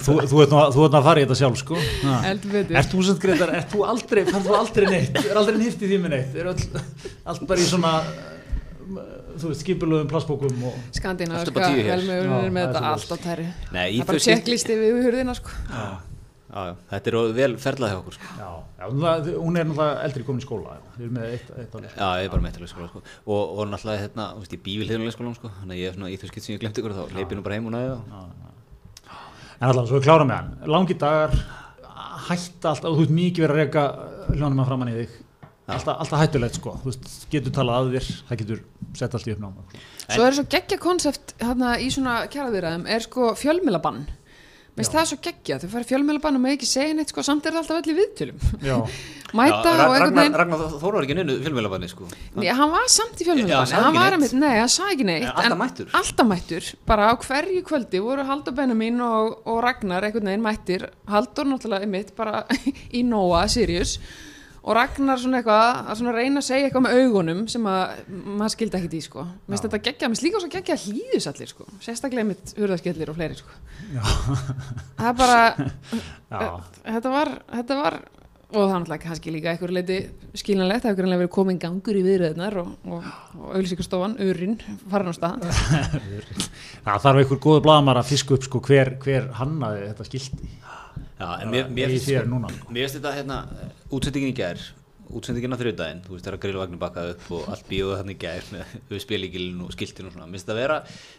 [0.00, 2.14] þú ert nú að fara í þetta sjálf sko Ha.
[2.30, 5.60] heldur betur Ert þú sem greitar, ert þú aldrei, færð þú aldrei neitt, er aldrei
[5.60, 6.82] nýtt í því með neitt, er öll,
[7.28, 9.04] allt bara í svona, uh,
[9.40, 12.90] þú veist, skipulöðum plastbókum og, skandinaviska Já, með þetta svoleiðis.
[12.90, 15.56] allt á tæri Nei, í það er bara checklisti við hurðina sko.
[15.70, 15.84] Já,
[16.54, 16.62] já,
[16.92, 18.30] þetta er vel ferlað hjá okkur sko.
[18.38, 18.48] já,
[18.78, 21.98] já, hún er náttúrulega eldri komin í skóla, við erum með eitt, eitt alveg.
[21.98, 23.04] Já, ég er bara með skóla sko.
[23.26, 25.52] og, og náttúrulega hérna, þú veist, ég bý við hliðulega skólan sko.
[25.60, 27.46] þannig að ég er svona í þau skipt sem ég glemt ykkur þá leipið nú
[27.46, 27.98] bara heim og næði
[29.60, 31.34] En allavega, svo við klára með hann, langi dagar,
[32.26, 33.84] hætta alltaf, þú veist mikið verið að reyka
[34.34, 35.14] hljónum að framann í þig,
[35.66, 38.64] alltaf, alltaf hættulegt sko, þú veist, getur talað að þér, það getur
[39.00, 39.64] sett allt í uppnáma.
[40.04, 44.04] svo er svo geggja konsept hérna, í svona kjæraðýræðum er sko fjölmilabann
[44.74, 47.44] Veist það er svo geggja, þau fara fjölmilabann og með ekki segja neitt sko, samt
[47.46, 48.40] er það alltaf öll í viðtölum.
[48.66, 48.74] Já,
[49.38, 52.08] mæta og einhvern veginn Ragnar Þór var ekki nynnu fjölmjölabanni sko.
[52.34, 54.16] Nei, hann var samt í Já, fjölmiðlabanni, hann var neitt.
[54.16, 55.94] einmitt, nei, hann sagði ekki neitt En alltaf mættur.
[56.00, 60.88] Alltaf mættur, bara á hverju kvöldi voru Haldur Benjamin og, og Ragnar einhvern veginn mættir,
[61.06, 61.86] Haldur náttúrulega
[64.64, 68.54] og Ragnar svona eitthvað að svona reyna að segja eitthvað með augunum sem að maður
[68.54, 69.26] skildi ekkert í sko.
[69.26, 71.68] Mér finnst þetta geggja, mér finnst líka svo geggja hlýðus allir sko.
[71.84, 73.58] Sérstaklega einmitt hurðaskellir og fleiri sko.
[74.96, 75.70] Það er bara,
[76.32, 76.48] já,
[76.88, 77.98] þetta var, þetta var
[78.54, 79.96] og það er kannski líka einhver leiti
[80.38, 84.56] skiljanlegt, það hefur greinlega verið komin gangur í viðröðnar og, og, og auðlýsingastofan, urinn,
[84.90, 85.46] farin á stað.
[86.84, 90.50] Það þarf einhver góður blaðamar að fiska upp sko hver, hver hannaði þetta skilti.
[91.14, 92.48] Já, en mér, mér, Í finnst, þér núna.
[92.50, 92.72] sko.
[92.74, 93.42] mér finnst þetta hérna,
[93.94, 94.64] útsendingin í gær
[95.14, 98.46] útsendingin á þriðdæðin, þú veist þegar grillvagnin bakkaði upp og allt bíóðu hann í gær
[98.54, 100.78] með við spilíkilin og skiltin og svona, mér finnst þetta að vera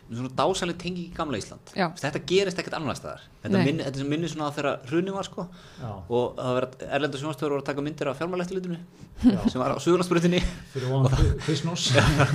[0.09, 1.85] svona dásanlega tengi í gamla Ísland Já.
[1.85, 4.89] Þú veist, þetta gerist ekkert annars staðar þetta, minn, þetta sem minnir svona á þegar
[4.89, 5.47] hrunni var sko
[5.79, 5.91] Já.
[5.93, 8.81] og það var erlenda sjónastöður voru að taka myndir af fjármálættilitinu
[9.21, 9.39] Já.
[9.47, 10.91] sem var á Suðurlandsbrutinni Fyrir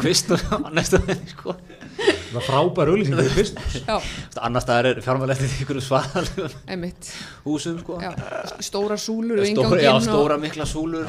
[0.01, 1.59] kvist og næstu þenni sko
[2.31, 3.77] það var frábær auðlýsing fyrir Kvistnós.
[3.85, 3.97] Já,
[4.47, 7.11] annars staðar er einhverju svaðalugum einmitt.
[7.45, 7.99] Húsum sko.
[8.03, 8.11] Já,
[8.65, 11.05] stóra súlur Stóra, já, stóra mikla súlur.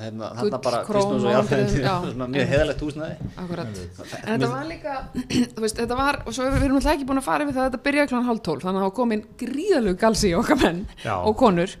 [0.00, 1.94] Hérna, Gull, þarna bara króm Kristnús og og Jarðfræðin andrið, já.
[2.10, 3.30] svona mjög heðalegt húsnæði.
[3.42, 3.80] Akkurat.
[4.20, 4.94] En þetta var líka,
[5.54, 7.64] þú veist, þetta var og svo við erum alltaf ekki búin að fara yfir það
[7.64, 10.80] að þetta byrjaði kláðan hálf tólf, þannig að það var komin gríðalegu galsi okkar menn
[11.04, 11.14] Já.
[11.18, 11.76] og konur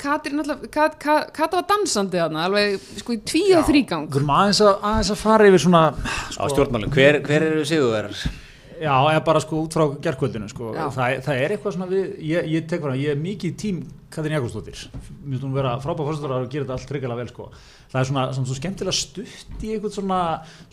[0.00, 4.22] Katrin alltaf, Kat, Kat, Kata var dansandi þarna, alveg sko í tví og þrýgang Við
[4.22, 8.40] erum aðeins að, aðeins að fara yfir svona, á stjórnmálum, hver, hver eru sigurverðar?
[8.80, 10.72] já, eða bara sko út frá gerkvöldinu sko.
[10.74, 13.80] Það, það er eitthvað svona við, ég, ég tek bara, ég er mikið tím
[14.14, 17.48] Katrin Jakobsdóttir, mér finnst hún vera frábæð fórstur að gera þetta allt tryggilega vel sko.
[17.90, 20.20] það er svona, svona svo skemmtilega stutt í eitthvað svona,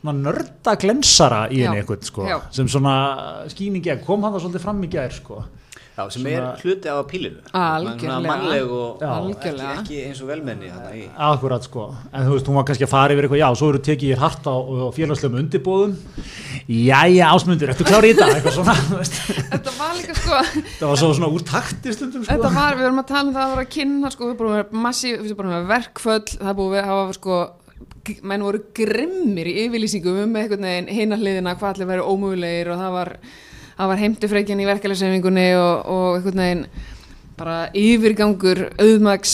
[0.02, 2.38] svona nörda glensara í henni eitthvað sko, Já.
[2.54, 2.96] sem svona
[3.52, 5.42] skýning gegn, kom hann það svolítið fram í gær sko.
[6.02, 7.42] Já, sem Svona- er hluti af pílinu.
[7.54, 9.12] Mannleg og Já.
[9.30, 12.90] ekki, ekki eins og velmenni í- Akkurat sko, en þú veist, hún var kannski að
[12.90, 15.96] fara yfir eitthvað, já, svo eru tekið ég hart á, á félagslegum undirbóðum
[16.72, 18.36] Jæja, ásmundur, ertu klár í þetta?
[18.36, 19.18] Eitthvað svona, þú veist,
[19.52, 20.42] Þetta var líka sko
[20.80, 22.32] það var svo svona úr takti stundum sko.
[22.34, 24.52] Þetta var, við vorum að tala um það að vera að kynna sko, við búin
[24.52, 26.28] að vera massíf, við búin að vera verkföll.
[26.38, 27.40] Það er búin að hafa sko
[28.26, 32.80] menn voru grimmir í yfirlýsingum um einhvern veginn hina hliðina hvað allir væri ómögulegir og
[32.82, 33.12] það var,
[33.82, 36.66] það var heimtufreikjan í verkefæliseyfingunni og, og einhvern veginn
[37.42, 39.34] bara yfirgangur auðmags,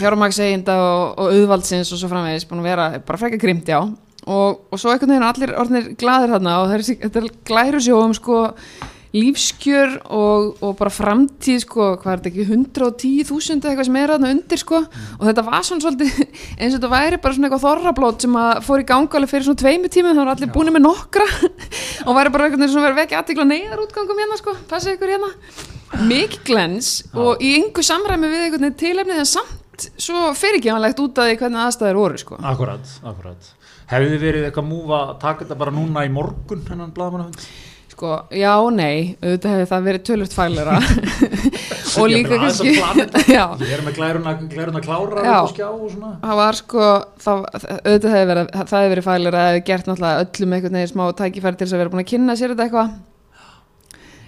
[0.00, 3.82] fjármagseginda og, og auðvaldsins og svo framvegis búin að vera bara frekka grimt já.
[4.22, 8.16] Og, og svo einhvern veginn allir orðnir glaðir þarna og er, þetta er glæru sjóum
[8.16, 8.38] sko
[9.12, 14.12] lífskjör og, og bara framtíð sko, hvað er þetta ekki, 110.000 eða eitthvað sem er
[14.14, 14.80] þarna undir sko.
[15.18, 16.20] Og þetta var svona svolítið
[16.58, 19.48] eins og þetta væri bara svona eitthvað þorrablót sem að fór í ganga alveg fyrir
[19.48, 21.28] svona tveimu tímum, það var allir búin með nokkra.
[22.06, 25.32] Og væri bara veginn svona verið vekja aðtikla neyðar útgangum hérna sko, passið ykkur hérna.
[26.08, 31.28] Mikið glens og í yngu samræmi við veginn tilefnið en samt svo fyrirgefanlegt út af
[31.28, 32.38] því hvernig aðstæður voru sko.
[32.48, 33.50] Akkurat, akkurat.
[33.92, 37.44] Hefði þið verið eitthvað múf að taka þetta bara núna í morgun hennan blaðmannahund?
[37.92, 40.76] Sko, já og nei, auðvitað hefði það verið tölvöld fælera
[42.00, 42.70] og líka kannski,
[43.36, 45.34] já, Ég er með glæruna, glæruna klára Já.
[45.42, 46.12] og skjá og svona.
[46.22, 46.86] Það var sko,
[47.20, 50.92] það, auðvitað hefði verið, það hefði verið fælera, það hefði gert náttúrulega öllum einhvern veginn
[50.92, 52.94] smá tækifæri til þess að vera búin að kynna sér þetta eitthvað,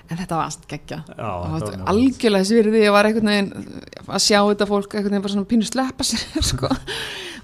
[0.05, 0.99] en þetta var allt geggja,
[1.95, 5.71] algjörlega svirði, ég var einhvern veginn að sjá þetta fólk einhvern veginn bara svona pínu
[5.71, 6.69] sleppa sér, sko,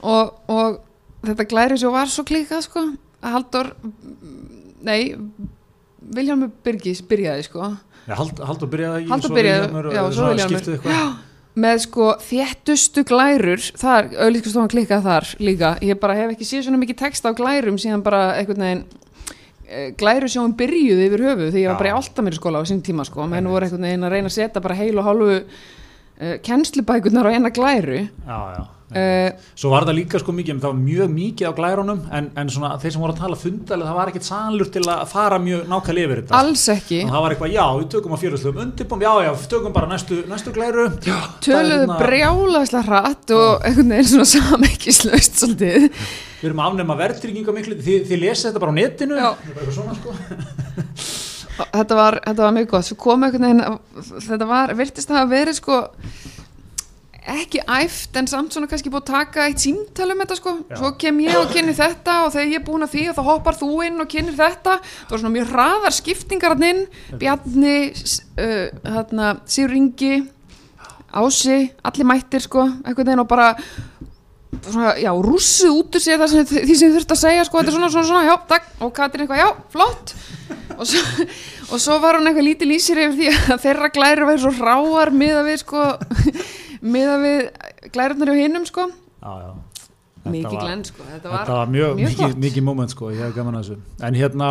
[0.04, 0.76] og, og
[1.24, 2.85] þetta glæri svo var svo klikað, sko,
[3.24, 3.72] að Halldór,
[4.85, 5.00] nei,
[6.01, 7.73] Vilhjálmur Birgis byrjaði, sko,
[8.09, 11.11] Já, Hald, Haldur byrjaði ekki Halldór svo byrjaði, já, uh, svo skiptið eitthvað.
[11.61, 15.75] með sko þéttustu glærur þar, auðlýskastofan klikkað þar líka.
[15.85, 18.83] Ég bara hef ekki séð svona mikið text á glærum síðan bara einhvern veginn
[19.69, 21.81] eh, glæru sjóum byrjuð yfir höfu því ég var Já.
[21.85, 24.37] bara í Altamir skóla á sín tíma sko, menn voru einhvern veginn að reyna að
[24.41, 28.07] setja bara heil og hálfu uh, kennslubækurnar á eina glæru.
[28.25, 28.63] Já, já
[28.94, 32.53] uh, Svo var það líka sko mikið, það var mjög mikið á glærunum en, en
[32.53, 35.66] svona þeir sem voru að tala fundalega það var ekkert sannlur til að fara mjög
[35.70, 36.40] nákvæmlega yfir þetta.
[36.40, 37.00] Alls ekki.
[37.05, 39.90] Og það var eitthvað, já, við tökum á fjörðslegum undirbúm, já, já, við tökum bara
[39.90, 40.88] næstu, næstu glæru.
[41.46, 45.88] Töluðu brjálaslega hratt og einhvern veginn svona samekkislaust svolítið.
[46.40, 49.18] Við erum að afnema verðtrygginga miklu, þið, þið lesið þetta bara á netinu.
[49.59, 50.14] Bara svona sko.
[51.61, 52.87] Þetta var, þetta var mjög gott.
[52.88, 55.81] Svo kom einhvern veginn þetta var, virtist það að verið sko
[57.35, 60.57] ekki æft en samt svona kannski búið að taka eitt símtal um þetta sko.
[60.71, 60.77] Já.
[60.81, 63.61] svo kem ég og kynni þetta og þegar ég er búin að því þá hoppar
[63.61, 64.77] þú inn og kynir þetta.
[64.83, 66.85] Það var svona mjög hraðar skiptingar hann inn.
[67.21, 70.14] Bjarni uh, Sigur Ingi
[71.11, 73.49] Ási, allir mættir sko einhvern veginn og bara
[74.99, 77.77] já, rússuð út úr sér það sem, því sem þurft að segja sko, þetta er
[77.77, 78.69] svona, svona, svona, já, takk.
[78.85, 80.14] Og Katrin eitthvað, já, flott.
[80.77, 81.27] Og svo,
[81.75, 85.12] og svo var hún eitthvað lítið lýsir yfir því að þeirra glæri væri svo ráar
[85.14, 85.85] miða við sko
[86.83, 87.40] miða við
[87.95, 89.51] glærarnar hjá hinnum sko Já, já
[90.31, 93.25] mikið var- glenn sko, þetta var, Þetta var mjög, mjög mikið, mikið moment sko, ég
[93.25, 94.51] hef gaman að þessu En hérna,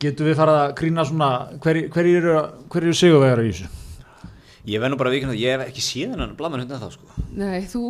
[0.00, 1.30] getum við farið að krýna svona,
[1.64, 2.36] hverjir hver eru,
[2.72, 3.68] hver eru sigurvegar í þessu?
[4.66, 7.06] Ég nú bara að vikna það, ég hef ekki síðan hann blaman hundan þá sko.
[7.38, 7.82] nei, þú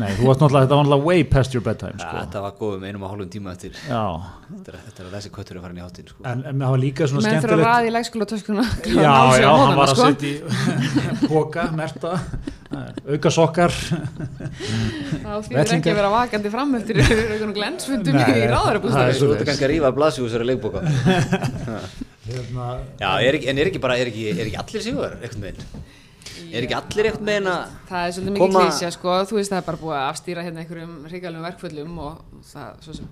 [0.00, 2.22] Nei, þú varst náttúrulega, þetta var náttúrulega way past your bedtime Ja, sko.
[2.24, 3.74] þetta var góðum einum og hálfum tíma eftir.
[3.84, 4.00] Já,
[4.48, 6.24] Þetta er, þetta er að þessi köttur er farin í hátinn sko.
[6.24, 8.64] en, en það var líka svona menn þurfa að skemmtilegt ræði í leikskóla töskuna
[8.96, 12.14] Já, já, hann var að setja í póka, merta,
[12.70, 15.72] auka sokkar þá Vettlingar.
[15.76, 19.90] ekki að vera vakandi fram eftir einhvern glensfundum í er Þú ert kannski að rífa
[19.96, 20.82] blasi úr þessari leikbóka.
[22.30, 22.68] hérna,
[23.00, 25.88] Já, er ekki, en er ekki bara, er ekki, er ekki allir sigur einhvern veginn?
[26.50, 29.52] Er ekki allir einhvern veginn að, Það er svolítið mikið Koma- klísja sko, þú veist
[29.54, 33.10] það er bara búið að afstýra hérna einhverjum hrigalum verkföllum og það svo sem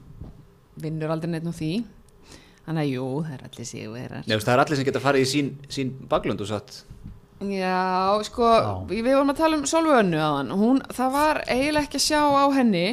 [0.79, 1.73] vinnur aldrei neitt nú því
[2.69, 3.69] þannig að jú, það er allir
[4.31, 6.83] nefnst það er allir sem geta farið í sín, sín baklund og satt.
[7.39, 8.73] Já, sko, Já.
[8.91, 12.23] við vorum að tala um Solveig Önnu aðan, hún, það var eiginlega ekki að sjá
[12.27, 12.87] á henni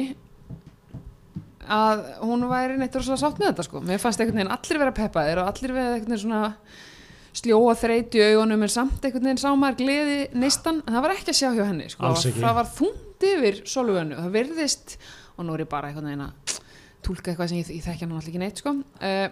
[1.66, 4.94] að hún væri neitt rosalega sátt með þetta sko, mér fannst einhvern veginn allir vera
[4.94, 6.52] peppaðir og allir vera einhvern veginn svona
[7.36, 11.34] sljóa þreyti augunum en samt einhvern veginn sá maður gleði neistan, en það var ekki
[11.34, 14.96] að sjá hjá henni sko, það var þungt yfir Solveig Önnu, það virðist
[15.34, 16.54] og nú er ég bara einhvern veginn að
[17.06, 18.72] tólka eitthvað sem ég, ég þekki hann alltaf ekki neitt sko.
[18.82, 19.26] uh,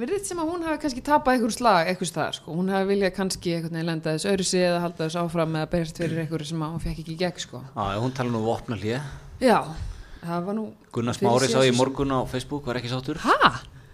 [0.00, 2.56] virðist sem að hún hafi kannski tapað einhver slag, eitthvað staðar sko.
[2.56, 6.22] hún hafi viljað kannski lenda þess öðru sig eða halda þess áfram eða berist fyrir
[6.24, 7.62] einhverju sem hún fekk ekki í gegn sko.
[7.76, 9.02] Já, hún tala nú vopna hlýja.
[9.44, 9.58] já,
[10.24, 13.20] það var nú Gunnar Fyrir Smári séð sá ég morgun á Facebook, var ekki sáttur.
[13.22, 13.34] hæ?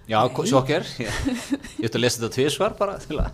[0.04, 0.84] Já, sjokker.
[1.00, 1.08] Ég
[1.80, 3.30] ég ætti að lesa þetta tvisvar bara til að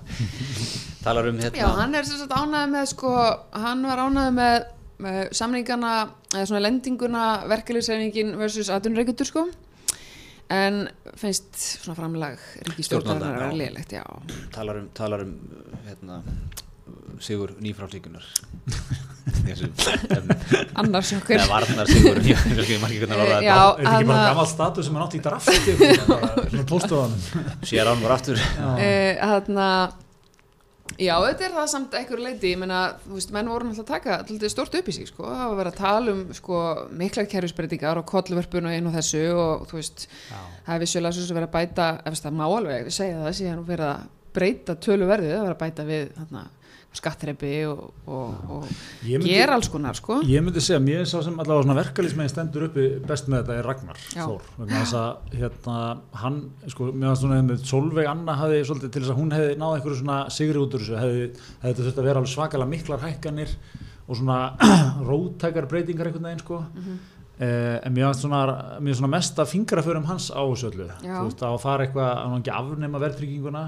[1.05, 1.59] tala um hérna.
[1.59, 3.15] já, hann er sem sagt ánæði með sko,
[3.65, 4.69] hann var ánæði með,
[5.35, 5.93] samningana
[6.31, 9.47] eða svona lendinguna verkefliðsreifingin versus atvinnreikundur sko
[10.51, 10.81] en
[11.21, 13.59] finnst svona framlag ríkistjórnar að vera já.
[13.61, 14.05] liðlegt já.
[14.55, 15.37] talar um, talar um
[15.87, 16.21] hérna,
[17.23, 18.27] sigur nýfrálíkunar
[19.47, 19.73] þessum
[20.81, 24.09] annars okkur eða varnar sigur ég margir hvernig að orða Já, þetta er þetta ekki
[24.11, 25.75] bara hann að- gammal status sem er nátt í drafti?
[26.11, 27.21] Bara svona póstöðanum
[27.71, 28.43] sér án var aftur.
[28.81, 29.67] Eh, þarna
[31.01, 33.91] já, þetta er það samt ekkur leiti ég meina, þú veist, menn voru náttúrulega að
[33.95, 36.61] taka alltaf stort upp í sig, sko, það var að vera að tala um sko,
[37.03, 41.27] miklar kerfisbreytingar og kollverfun og einu og þessu og þú veist það er vissulega svo
[41.27, 45.35] sem verið að bæta ef það má alveg segja það síðan verið að breyta töluverðið,
[45.35, 46.45] það verið að bæta við þarna,
[46.93, 48.65] skattreipi og, og, og
[49.05, 52.65] myndi- gera alls konar, sko Ég myndi segja, mér er sá sem allavega verkalýsmegin stendur
[52.67, 54.25] uppi best með þetta er Ragnar Já.
[54.27, 55.77] Þór, vegna þess að hérna,
[56.25, 59.77] hann, sko, mér fannst svona Solveig Anna hafði svolítið til þess að hún hefði náð
[59.79, 61.23] einhverju svona sigri út úr þessu, hefði,
[61.63, 63.55] hefði þetta þurft að vera alveg svakalega miklar hækkanir
[64.11, 64.41] og svona
[65.11, 66.99] róttækar breytingar einhvern veginn, sko Mhm.
[67.41, 68.43] eh, en mér fannst svona,
[68.99, 71.21] svona mesta fingraförum hans á þessu öllu Já.
[71.23, 73.63] þú veist, að fara eitthvað, að hann ekki afnema verðtrygginguna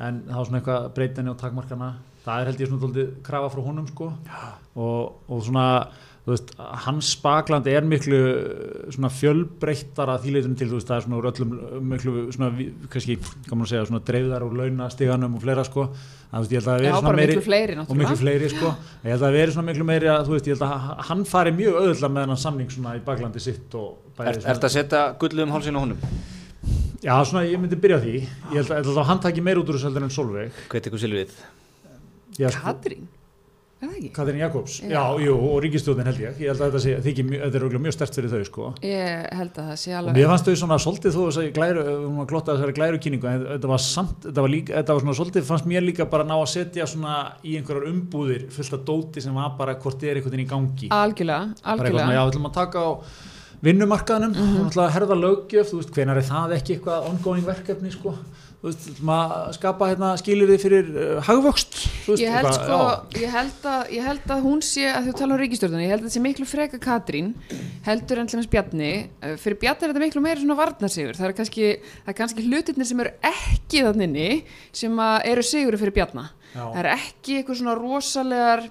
[0.00, 1.90] en það var svona eitthvað breytinni og takmarkana.
[2.24, 4.12] Það er held ég svona dálítið krafa frá honum sko.
[4.80, 5.66] Og, og svona
[6.28, 6.52] veist,
[6.84, 8.18] hans bakland er miklu
[8.92, 13.16] svona fjölbreyttara þýleitunum til, þú veist, það er svona úr öllum miklu svona, kannski,
[13.50, 15.86] maður að segja, svona dreifðar úr launastiganum og fleira sko.
[16.30, 18.50] Það, þú veist, ég held að það veri svona meiri miklu fleiri og miklu fleiri
[18.52, 18.74] sko.
[19.04, 21.24] Ég held að það veri svona miklu meiri að, þú veist, ég held að hann
[21.32, 24.76] fari mjög öðvöldlega með hennan samning svona í baklandi sitt og bæði Er þetta að
[24.76, 26.04] setja gullu um hálsinn á honum?
[27.00, 29.56] Já, svona, ég myndi byrja því ég held að, ég held að hann taki meir
[29.62, 31.32] út úr þessu heldur en Solveig Hvað tekur Silvið?
[32.40, 33.06] Já, Katrín,
[33.80, 34.10] er það ekki?
[34.18, 34.90] Katrín Jakobs, Já.
[34.92, 37.64] já, jú, og ríkistjóðin held ég ég held að þetta, sé, þykir, mjög- þetta er
[37.64, 38.66] örugglega mjög stert fyrir þau sko.
[38.84, 41.48] Ég held að það sé og alveg mér fannst þau svona svolítið þó þess að
[41.56, 44.92] glæru, hún var glottað þessari glæru kynningu en þetta var samt, þetta var, líka, þetta
[44.98, 48.76] var svona svolítið fannst mér líka bara ná að setja svona í einhverjar umbúðir fullt
[48.76, 52.04] af dóti sem var bara hvort er einhvern veginn í gangi algjörlega, algjörlega
[53.64, 54.60] vinnumarkaðnum Mhm.
[54.60, 58.14] og náttúrulega herða löggjöf, þú veist, hvenar er það ekki eitthvað ongoing verkefni, sko?
[58.60, 63.20] Þú veist, maður skapa hérna skilir fyrir uh, hagvöxt, þú veist, Ég held eitthvað, sko,
[63.22, 66.00] ég held, að, ég held að hún sé, að þú tala um ríkistjórnuna, ég held
[66.02, 67.30] að þetta sé miklu freka Katrín,
[67.86, 68.90] heldur en til þess Bjarni,
[69.22, 71.66] Eh, fyrir Bjarni er þetta miklu meira svona varnarsigur, það er kannski,
[72.04, 74.42] það er kannski hlutirnir sem eru ekki þanninni
[74.72, 76.60] sem eru sigur fyrir Bjarna, Já.
[76.72, 78.68] það er ekki eitthvað svona rosalegar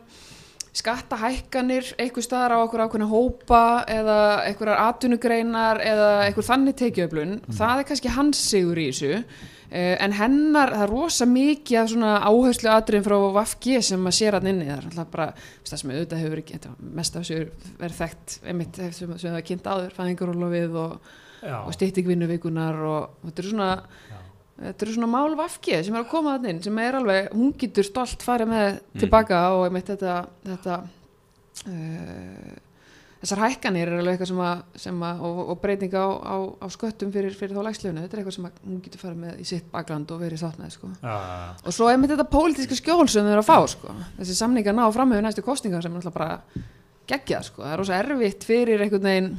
[0.78, 7.82] skattahækkanir eitthvað staðar á okkur ákveðna hópa eða einhverjar atvinnugreinar eða einhver þannig tekiöflun það
[7.82, 9.24] er kannski hans sigur í þessu.
[9.70, 14.18] Uh, en hennar, það er rosa mikið af svona áherslu atriðin frá Vafgi sem maður
[14.18, 17.28] sér hann inni, það er alltaf bara það sem auðvitað hefur ekki, þetta mest af
[17.28, 21.54] þessu verið þekkt, einmitt sem, sem það er kynnt áður fæðingarólofið og, Já.
[21.60, 23.70] og stýttingvinnuvíkunar og, þetta eru svona
[24.60, 27.54] Þetta eru svona mál vafki sem er að koma þannig inn sem er alveg, hún
[27.60, 30.16] getur stolt farið með tilbaka og einmitt þetta,
[30.50, 30.80] þetta
[31.72, 32.58] uh,
[33.22, 36.68] þessar hækkanir er alveg eitthvað sem að, sem að og, og breyting á, á, á
[36.72, 39.70] sköttum fyrir, fyrir þá lægslefnu, þetta er eitthvað sem hún getur farið með í sitt
[39.72, 40.92] bakland og verið sátt með sko.
[41.04, 41.16] Já.
[41.64, 43.96] og svo einmitt þetta pólitíska skjól sem þau eru að fá sko.
[44.20, 46.66] þessi samningar ná fram með næstu kostningar sem er alltaf bara
[47.10, 47.64] geggjað sko.
[47.66, 49.34] það er rosa erfitt fyrir einhvern veginn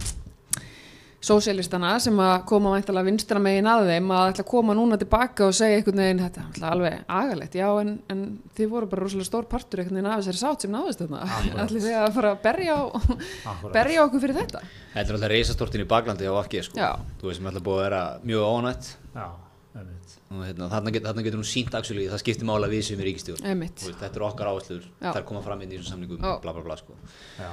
[1.20, 5.48] sósélistana sem að koma væntalega vinstra megin að þeim að ætla að koma núna tilbaka
[5.50, 8.22] og segja einhvern veginn þetta er alveg agalegt, já en, en
[8.56, 11.20] þið voru bara rosalega stór partur einhvern veginn af þessari sátt sem náðist þarna
[11.66, 12.78] allir þið að fara að berja,
[13.76, 14.62] berja okkur fyrir þetta
[14.94, 16.74] Þetta er alltaf reisastortin í baklandi á Vafki sko.
[16.80, 16.90] Já.
[17.20, 19.26] Þú veist sem alltaf búið að vera mjög ónætt Já,
[19.76, 19.99] einmitt.
[19.99, 19.99] og
[20.30, 23.64] hérna, þarna, get, þarna getur hún sínt actually, það skiptir mála við sem er ríkistjórn
[23.80, 25.08] Þetta eru okkar áherslur, Já.
[25.16, 26.36] þær koma fram inn í þessum samningum Já.
[26.44, 26.94] bla bla bla sko.
[27.34, 27.48] Já.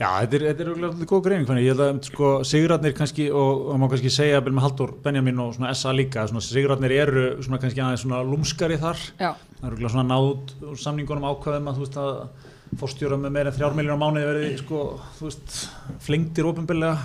[0.00, 3.62] Já, þetta er, þetta er örugglega góð þannig, ég held að sko, Sigurarnir kannski og
[3.68, 7.62] það má kannski segja með Haldur Benjamin og svona SA líka, svona Sigurarnir eru svona
[7.62, 11.70] kannski aðeins svona lúmskari þar já, það er örugglega svona náð út úr samningunum ákvæðum
[11.70, 12.14] að þú veist að
[12.78, 14.84] fórstjóra með meira en þrjár miljónar mánuði verði sko,
[15.22, 15.58] veist,
[16.04, 16.96] flengtir ofinbillega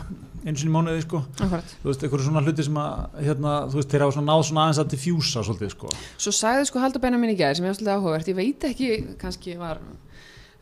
[0.44, 1.22] einu sinni í mánuði sko.
[1.40, 4.66] Þú veist, einhverju svona hluti sem að hérna, þú veist, þeir hafa svona náð svona
[4.66, 5.92] aðeins að diffjúsa svolítið sko.
[6.20, 8.90] Svo sagði sko Haldur Benjamin í gæði sem ég var svolítið áhugavert, ég veit ekki,
[9.22, 9.80] kannski var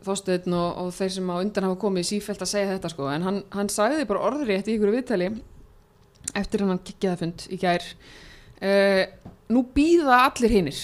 [0.06, 3.26] Þorsteinn og, og þeir sem á undan hafa komið sífælt að segja þetta sko, en
[3.26, 5.28] hann, hann sagði bara orðrétt í ykkur viðtali
[6.38, 9.04] eftir hann kikkiðafund í gær uh,
[9.54, 10.82] nú býða allir hinnir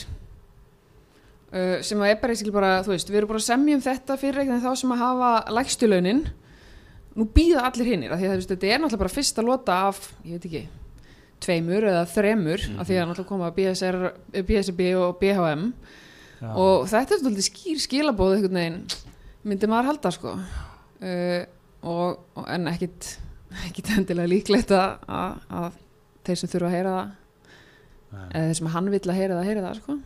[1.54, 4.18] uh, sem að er bara, bara, þú veist, við erum bara að semja um þetta
[4.22, 6.26] fyrir ekki þá sem að hafa lægstu launin.
[7.18, 10.38] Nú býða allir hinnir, af því að þetta er náttúrulega bara fyrsta lota af, ég
[10.38, 10.66] veit ekki
[11.44, 13.98] tveimur eða þremur af því að náttúrulega koma BSR,
[14.48, 15.68] BSB og BHM
[16.38, 16.50] Já.
[16.54, 18.80] og þetta er svolítið skýr skilabóð einhvern veginn
[19.48, 20.34] myndi maður halda sko.
[20.98, 21.44] Uh,
[21.86, 23.12] og, og en ekkit
[23.68, 25.78] ekkit endilega líklegt að, að, að
[26.28, 27.16] þeir sem þurfa að heyra það
[28.28, 29.98] eða þeir sem hann vill að heyra það heyra það sko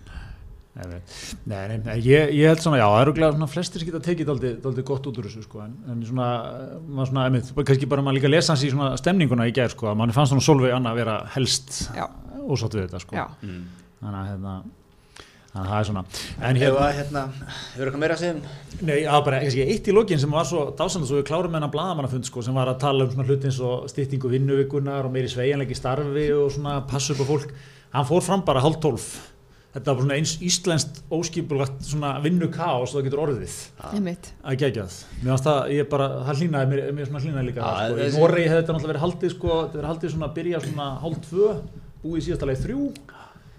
[0.72, 1.02] Nei,
[1.44, 4.30] nei, nei, ég, ég held svona, já, það eru glæða svona flestir sem geta tekið
[4.64, 6.28] daldið gott út úr þessu, sko, en, en svona,
[6.88, 9.90] maður svona, einmitt, kannski bara maður líka lesa hans í svona stemninguna í gær, sko,
[9.92, 13.66] að manni fannst svona Solveig Anna vera helst ósátt við þetta, sko, já, mm.
[14.00, 14.54] þannig að, hérna,
[15.42, 16.06] þannig að það er svona,
[16.40, 17.26] en Hefur hérna, að, hérna,
[17.74, 18.42] hefur eitthvað meira að segja um
[18.80, 21.52] nei, það var bara, kannski, eitt í lokin sem var svo dásand, svo við klárum
[21.52, 25.04] með hennar blaðamannafund, sko, sem var að tala um svona hluti eins og styttingu vinnuvikunar
[25.04, 26.80] og meiri sveigjanleiki starfi og svona
[27.92, 29.08] hann fór fram bara hálf tólf,
[29.72, 33.56] þetta var bara svona eins íslenskt óskipulagt svona vinnu kaos það getur orðið.
[34.44, 37.62] Að gegja það mér fannst það, ég bara, það hlýnaði mér, mér svona hlýnaði líka
[37.64, 38.04] það, sko.
[38.10, 40.90] í Noregi hefði þetta náttúrulega verið haldið sko, þetta verið haldið svona að byrja svona
[41.06, 41.50] hálf tvö
[42.04, 42.84] búið í síðasta leið þrjú.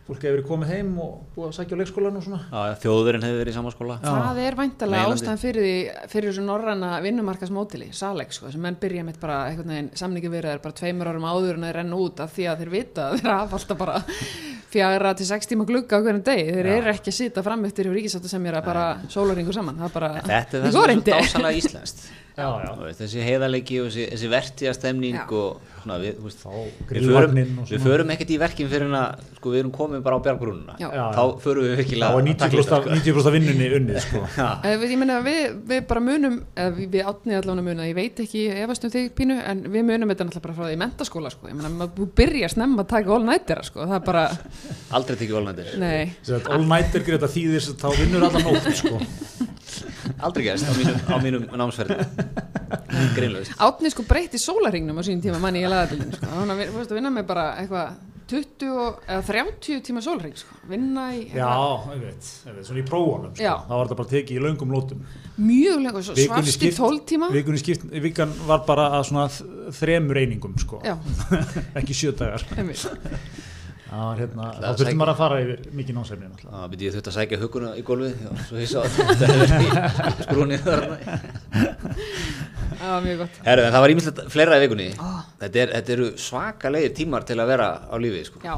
[0.02, 2.38] Fólk hefur verið komið heim og búið að sækja á leikskólan og svona.
[2.50, 6.88] Já, þjóðverinn hefur verið í samanskóla það er væntalega ástæðan fyrir, því- fyrir þessu norræna
[7.04, 11.28] vinnumarkasmótili, Salex sko, sem menn byrja mitt bara einhvern veginn samningi verið bara tveimur árum
[11.30, 14.02] áður en þeir renna út af því að þeir vita að þeir hafa alltaf bara
[14.72, 16.48] fjara til sex tíma glugga á hvernig degi.
[16.56, 17.90] Þeir eru ekki að sita fram eftir
[18.48, 19.78] er að bara sólaringu saman.
[19.84, 22.04] Það bara Þetta er það sem er svo dásalega íslenskt
[22.36, 25.24] já, já, Þú veist, þessi heiðarleiki og þessi, þessi vertíða stemning Já.
[25.36, 26.50] og svona, við, þú veist, þá
[26.92, 27.38] við, förum,
[27.82, 30.16] förum ekkert í verkin fyrir en að sko, við erum komið bara
[30.72, 30.74] á.
[30.80, 33.68] Já, þá förum við þá virkilega er að takla 90% þetta, af- 90% af vinnunni
[33.78, 34.22] unnið sko.
[34.68, 35.40] Eh, við- Ég meina við,
[35.72, 38.92] við bara munum eða við, við átnið allavega munum, ég veit ekki ég efast um
[38.92, 41.72] þig pínu, en við munum þetta náttúrulega bara frá því í mentaskóla sko, ég meina
[41.72, 44.24] maður- þú byrjar snemma að taka all nightera sko, það er bara,
[45.00, 45.38] aldrei tekið
[46.22, 49.00] Sem sagt, all nighter greið þetta þýðir sem þá vinnur allan nótt sko.
[50.22, 52.06] aldrei gerst á mínum, á mínum námsferði
[53.16, 56.30] greinlaust Átni sko breytti sólaringnum á sínum tíma manni ég laði til sko.
[56.38, 57.92] hann að vi- vinna með bara eitthvað
[58.32, 60.54] 20 og, eða 30 tíma sólaring sko.
[60.70, 61.48] vinna í já,
[61.92, 63.42] ég veit, ég veit, svona í prófunum sko.
[63.68, 65.02] Þá var þetta bara tekið í löngum lótum
[65.42, 69.04] mjög lengur, svo Vikunni svafst í skipt- 12 tíma vikunni skipt, vikan var bara að
[69.10, 69.26] svona
[69.80, 70.80] þremur einingum sko.
[70.86, 70.96] já,
[71.82, 72.86] ekki sjö dagar einmitt.
[73.92, 76.52] Það var hérna, þá þurftum maður að fara yfir mikið námsefni náttúrulega.
[76.60, 79.50] Það byrja ég þurft að sækja huguna í gólfið já, svo hissa á þetta hefur
[79.50, 80.96] verið skrúnið þarna.
[82.72, 83.36] Það var mjög gott.
[83.50, 84.88] Herru, en það var ímislegt fleira í vikunni.
[84.96, 85.10] Ó.
[85.42, 88.40] þetta, er, þetta eru svakalegir tímar til að vera á lífi sko.
[88.46, 88.56] Já,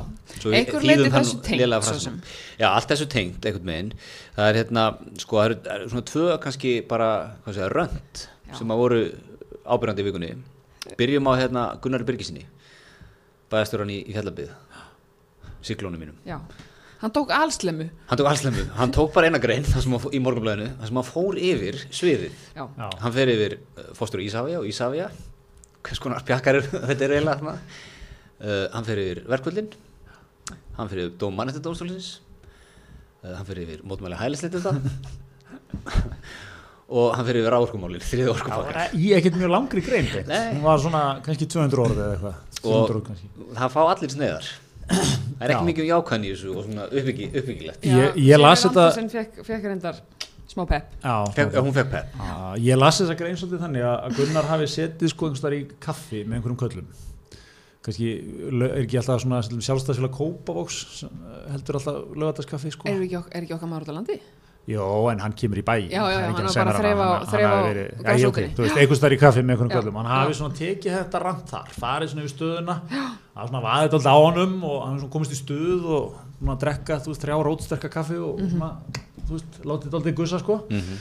[0.54, 2.22] einhver það þessu tengt svo sem.
[2.62, 3.92] Já, allt þessu tengt einhvern veginn.
[4.38, 7.10] Það er hérna, sko, það eru, eru svona tvö kannski bara,
[7.42, 8.54] hvað segja, rönd Já.
[8.60, 9.02] sem að voru
[9.66, 10.34] ábyrjandi í vikunni.
[10.94, 12.46] Byrjum á hérna Gunnar Birgisinni
[13.52, 14.52] bæðastjóran í, í fjallabið
[15.64, 16.16] síklónum mínum.
[16.28, 16.38] Já,
[17.02, 20.12] hann tók allslemu hann tók allslemmu, hann tók bara eina grein þar sem hann, fó-
[20.14, 22.86] í morgunblæðinu, þar sem hann fór yfir sviðið, Já, Já.
[23.02, 25.08] hann fer yfir uh, fóstur Ísafja og Ísafja
[25.84, 27.56] hvers konar pjakkar er þetta er eiginlega þarna.
[28.44, 29.68] Uh, hann fer yfir verkvöldin
[30.78, 32.08] hann fer yfir dóm mannetindómstólins
[33.24, 34.72] uh, hann fer yfir mótmæli hælisleitenda.
[36.94, 40.82] Og hann fer yfir ráorkumálin þriði Já, orkupakkar í ekkert mjög langri grein hún var
[40.82, 42.34] svona kannski 200 orð eða eitthvað.
[42.60, 43.30] 300 orð kannski.
[43.56, 44.50] það fá allir sneiðar
[44.88, 45.68] það er ekki Já.
[45.70, 47.86] mikið um jákvæðni í þessu og svona uppbyggi, uppbyggilegt.
[47.90, 50.00] Ég- ég las þetta- Sem fekk, fekk reyndar
[50.48, 50.92] smá pepp.
[51.02, 51.14] Já,
[51.60, 52.14] hún fekk pepp.
[52.62, 56.24] Ég las þessa grein svolítið þannig að Gunnar hafi setið sko einhvers þar í kaffi
[56.24, 56.86] með einhverjum köllum.
[57.84, 58.10] Kannski
[58.48, 62.88] er ekki alltaf svona sjálfstæðsfélag Kópavóks eh, heldur alltaf lögataskaffi sko.
[62.88, 64.20] Er er ekki okkar maður út á landi?
[64.66, 67.08] Jó, en hann kemur í bæ Já, já, er hann var bara að þreifa á-
[67.10, 67.28] hann- hann
[68.64, 69.96] veist, einhvers þar í kaffi með einhverjum Já, köllum.
[70.00, 72.76] Hann hafi svona tekið þetta rand þar farið svona yfir stöðuna.
[73.34, 76.60] Það svona vaðið alltaf á honum og hann svona komist í stuð og svona að
[76.64, 78.50] drekka, þú veist, þrjá rótsterka kaffi og Mhm.
[78.54, 78.70] svona,
[79.28, 80.56] þú veist, látið þetta alltaf gussa sko.
[80.70, 80.96] Mhm.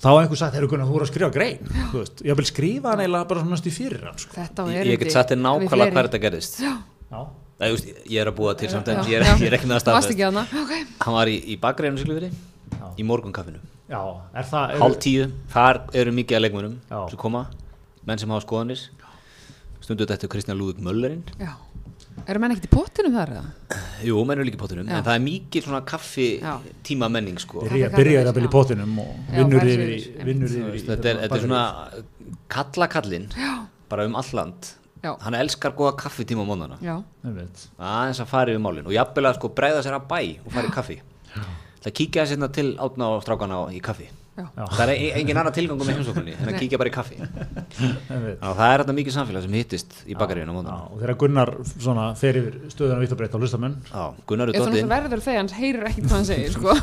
[0.00, 1.58] þá var einhver sagt, heyrðu Gunnar, þú voru að skrifa grein
[1.92, 4.32] þú veist, ég vil skrifa hann eiginlega bara svona næstu fyrir hann sko.
[4.32, 6.20] Þetta ég, get sagt þér nákvæmlega hvað þetta
[7.74, 9.24] veist, ég er að búa til samt en ég er,
[9.58, 10.16] ekki með að Varst staðfest
[11.04, 12.32] hann var í, í Já.
[12.98, 13.60] Í morgunkaffinu.
[13.90, 14.00] Já,
[14.34, 17.00] er það hálf tíu, þar eru mikið að leikmunum Já.
[17.10, 17.46] sem koma,
[18.06, 18.84] menn sem hafa skoðanir.
[19.80, 21.24] Stundu þetta eftir Kristján Lúðvík Möllerinn.
[21.40, 21.56] Já.
[22.28, 23.44] Eru menn ekkert í pottinum þar eða?
[24.04, 24.98] jú, menn eru líka í pottunum, Já.
[24.98, 26.56] en það er mikið svona kaffi Já.
[26.86, 27.62] tíma menning sko.
[27.64, 28.52] Byrja, byrja þetta bil í já.
[28.54, 31.62] pottinum og Já, vinnur yfir í þetta er, þetta er svona
[32.50, 33.28] kalla kallinn
[33.90, 35.14] bara um alland Já.
[35.24, 36.98] hann elskar góða kaffitíma á mónana Já.
[37.24, 40.68] Aðeins að fara yfir málin og jafnvel að sko bregða sér að bæ og fara
[40.68, 40.98] í kaffi
[41.84, 44.08] það kíkja þess hérna til átna og strákana í kaffi.
[44.40, 44.46] Já.
[44.72, 47.16] Það er e- engin annar tilgangu með heimsókninni en að kíkja bara í kaffi.
[48.40, 52.06] Að það er þetta mikið samfélag sem hittist í á móndana og þegar Gunnar svona
[52.18, 55.56] fer yfir stöðuna vitt og breytt á hlustamenn Já, Gunnar er náttúrulega verður þegar hans
[55.58, 56.76] heyrir ekkert hvað hann segir sko.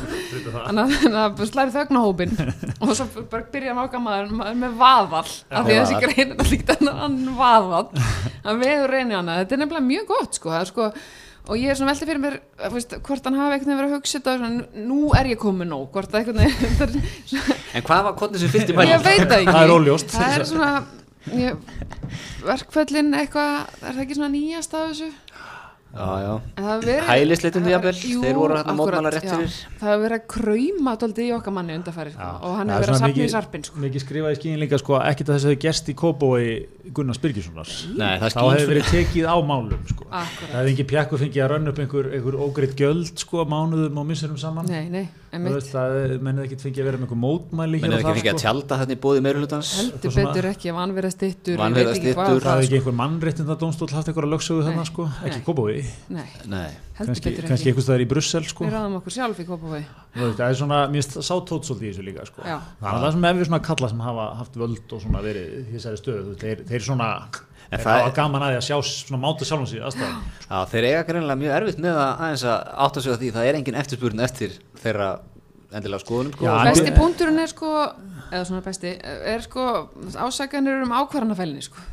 [0.54, 2.34] Þannig að- að slæri þögnahópin
[2.78, 6.12] og svo bara byrja náka maður með vaðvall af því að þessi vaðall.
[6.14, 8.04] grein er líkt hann vaðvall
[8.44, 10.52] hann veður reyni hana þetta er nefnilega mjög gott sko.
[10.54, 10.90] Það er sko
[11.48, 12.34] og ég er svona veltið fyrir mér
[12.74, 16.12] veist, hvort hann hafi eitthvað verið að hugsa þetta nú er ég komin nóg hvort
[16.12, 16.36] það eitthvað
[16.78, 19.04] það er, En hvað var kotnið sem fyllt í ég bælinn?
[19.06, 20.12] veit það ekki Það er óljóst.
[20.14, 20.70] það er svona
[21.38, 21.52] ég,
[22.48, 25.08] verkföllin eitthvað er það ekki svona nýjast af þessu
[25.88, 26.32] Já, já.
[26.58, 29.54] En það hefur verið- Hælisleitindi jafnvel, þeir voru akkúrat, mótmæla rétt fyrir.
[29.80, 32.28] Það hefur verið að krauma daldið í okkar manni undarfæri sko.
[32.42, 33.76] og hann hefur er verið að sapna í sarpin sko.
[33.80, 37.18] mikið skrifað í skíin líka sko, ekkert að þess að þau gerst í Kópói Gunnars
[38.20, 40.04] það þá hefur verið tekið á málum sko.
[40.12, 44.06] Það hefði ekki pjakku fengið að rönna upp einhver, einhver ógreitt gjöld sko, mánuðum og
[44.06, 44.66] missurum saman.
[44.68, 48.08] Nei, nei, það mennið ekki fengið að vera með einhver mótmæli Menn hér og ekki
[48.08, 48.44] þar fengið að sko.
[48.44, 52.14] tjálta þetta í bóði meirulutans heldur betur ekki ef vanverða stittur Vanvirða ég veit ekki
[52.16, 52.40] hvað styttur.
[52.48, 52.64] það sko.
[52.64, 53.58] ekki einhver mannréttinda
[55.78, 56.68] lögsögu Nei, nei.
[56.98, 58.64] Heldur kannski, betur kannski ekki einhvers staðar í Brussel sko.
[58.66, 62.06] Við ráðum okkur sjálf í veist, það er svona, mér finnst sátótt svolítið í þessu
[62.08, 62.42] líka sko.
[62.42, 62.56] Já.
[62.80, 65.52] það er það sem ef við svona kalla sem hafa haft völd og svona verið
[65.58, 67.10] í þessari stöðu þú veist, þeir, þeir svona
[67.68, 70.20] En þeir það hafa er- gaman að því að sjá svona máta sjálfum sig aðstæðum
[70.48, 73.48] Já, þeir eiga greinlega mjög erfitt með að aðeins að átta sig á því það
[73.50, 75.08] er engin eftirspurn eftir þeirra
[75.68, 76.46] endilega skoðunum sko.
[76.48, 77.72] Já, Besti punkturinn er sko
[78.32, 79.66] eða svona besti, er sko
[80.16, 81.84] ásakanir um ákvarðanafælinni sko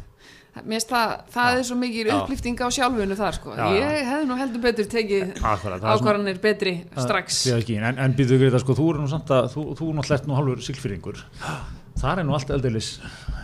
[0.64, 2.14] Mér finnst það, það er svo mikið Já.
[2.22, 3.56] upplýfting á sjálfunu þar sko.
[3.60, 3.66] Já.
[3.76, 8.00] Ég hefði nú heldur betur tekið það ákvarðanir betri strax Það- það er ekki, en,
[8.06, 10.64] en býðu greita sko, þú er nú samt að þú, þú náttúrulega ert nú halvur
[10.64, 11.20] sigfyrringur
[12.00, 12.90] það er nú allt eldeilis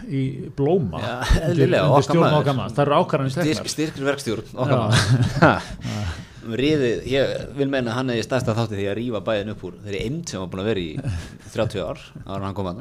[0.08, 0.24] í
[0.56, 1.12] blóma Já,
[1.52, 2.74] eðlilega, stjórn maður.
[2.76, 4.58] það eru ákvarðanir Styrk, steknar styrkri verkstjórn Já.
[4.64, 5.62] okkar maður
[6.62, 9.76] Ríðið, ég vil meina að hann hefði stærsta þátti því að rífa bæðin upp úr
[9.84, 10.96] þeirri eind sem var búin að vera í
[11.54, 12.80] 30 ár en hann kom að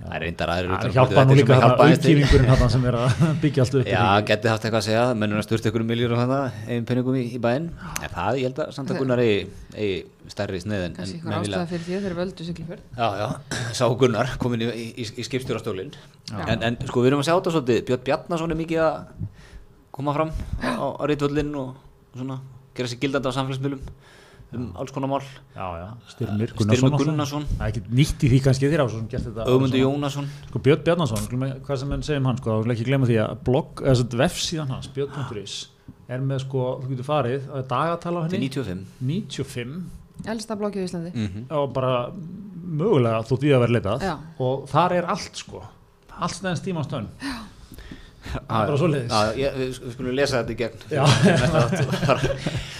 [0.00, 3.24] það er reyndar aðrir það út hjálpa nú líka það auðkýfingurinn þarna sem er að
[3.42, 6.22] byggja allt upp Já, geti haft eitthvað að segja, mennur að sturt ykkur miljur og
[6.22, 7.66] það, eigin penningum í, í bæinn.
[8.00, 9.42] En það, ég held að samt að Gunnar eigi,
[9.74, 13.08] eigi stærri snið en, Kanski en ykkur ástæða fyrir því að þeir völdu siglifjörð Já,
[13.20, 13.26] já,
[13.80, 15.92] sá Gunnar komin í, í, í skipstjórastólinn.
[16.46, 17.82] En, en sko við erum að sjá þetta svolítið.
[17.90, 18.96] Björn Bjarnason er mikið að
[20.00, 20.32] koma fram
[20.64, 21.74] á, á, á rítvöllin og
[22.14, 22.38] svona
[22.76, 23.82] gera sér gildandi á samfélagsmiðlum
[24.56, 25.22] um alls konar mál.
[26.10, 28.66] Styrmir Gunnarsson, er nýtt í því kannski
[29.10, 30.26] gert þetta Ögmundur Jónasson.
[30.48, 30.82] Sko Björn
[31.44, 34.68] við- hvað sem enn segjum hann sko, ekki glemma því að blogg, eða svona vefsíðan
[34.74, 35.56] hans, björn.is
[36.10, 38.48] er með sko, þú getur farið það dagatala á henni.
[38.48, 39.82] 95 95
[40.26, 41.10] Elsta blokkið í Íslandi.
[41.14, 42.10] Mm og bara
[42.70, 44.02] mögulega þótt við að vera leitað.
[44.02, 44.16] Já.
[44.38, 45.62] og þar er allt sko.
[46.20, 47.06] Allt snæðins tíma á stönn
[48.20, 49.10] Já, bara svoleiðis.
[49.10, 50.82] já, ég, við, skulum lesa þetta í gegn.
[52.06, 52.34] Bara-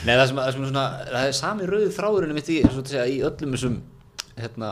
[0.05, 2.83] Nei, það sem, það sem er svona það er sami rauði þráðurinn mitt í, svo
[2.89, 3.79] segja, í öllum þessum
[4.41, 4.71] hérna,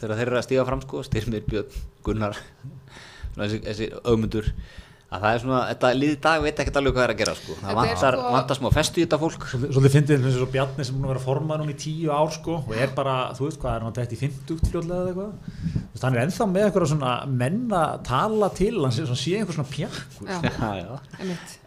[0.00, 4.48] þegar þeir eru að stíga fram sko, Styrmir, Björn, Gunnar svona þessi, þessi augmundur
[5.10, 7.54] að það er svona, þetta liði dag veit ekkert alveg hvað er að gera sko,
[7.60, 9.46] það er vantar, sko- vantar smá festu í þetta fólk.
[9.50, 12.12] Svolítið svolítið fyndið eins og svo Bjarni sem búin að vera formað núna í tíu
[12.14, 15.10] ár sko og er bara, þú veist hvað, er hann dætt í 50 fljóðlega eða
[15.10, 15.34] eitthvað?
[15.74, 19.34] Þú veist, hann er ennþá með eitthvað svona menna tala til hann sé, svona, sé
[19.40, 20.30] einhver svona pjakkur.
[20.30, 20.98] Já, já, já.
[21.18, 21.58] einmitt.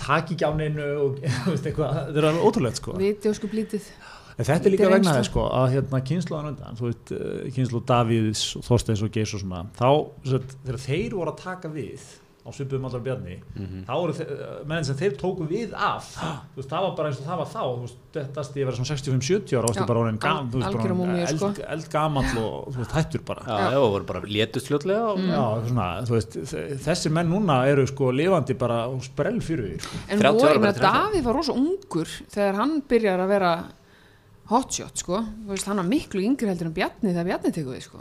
[0.00, 2.96] Taki ekki á neinu og þú veist eitthvað, þetta er alveg ótrúlegt sko.
[2.96, 3.90] Viti og sko blítið
[4.36, 7.44] En þetta er líka er vegna þess sko að hérna kynnslóðan undan, þú veit, uh,
[7.56, 9.86] kynnslóð Davíðs og Þorsteins og Geis og svona, þá
[10.26, 12.10] sem sagt, þegar þeir voru að taka við
[12.46, 13.36] á svipuðum allar bjarni,
[13.88, 16.12] þá voru þe- uh, menn sem þeir tóku við af,
[16.54, 19.34] veist, það var bara eins og það var þá, veist, þetta stíði verið svona 65-70
[19.36, 20.50] ára, Já, varstu bara orðin gam,
[21.00, 21.48] múmíu, sko.
[21.50, 23.42] eld, eldgamall og veist, hættur bara.
[23.50, 24.70] Já, og voru bara létust
[26.14, 30.02] veist, þe- þessir menn núna eru sko lifandi bara og sprell fyrir því, sko.
[30.08, 30.86] En 30 voru, meina, 30.
[30.86, 33.52] Davíð var rosa ungur þegar hann byrjar að vera
[34.46, 35.18] hotshot, sko
[35.66, 37.98] hann var miklu yngri heldur en Bjarni þegar Bjarni tekur við, sko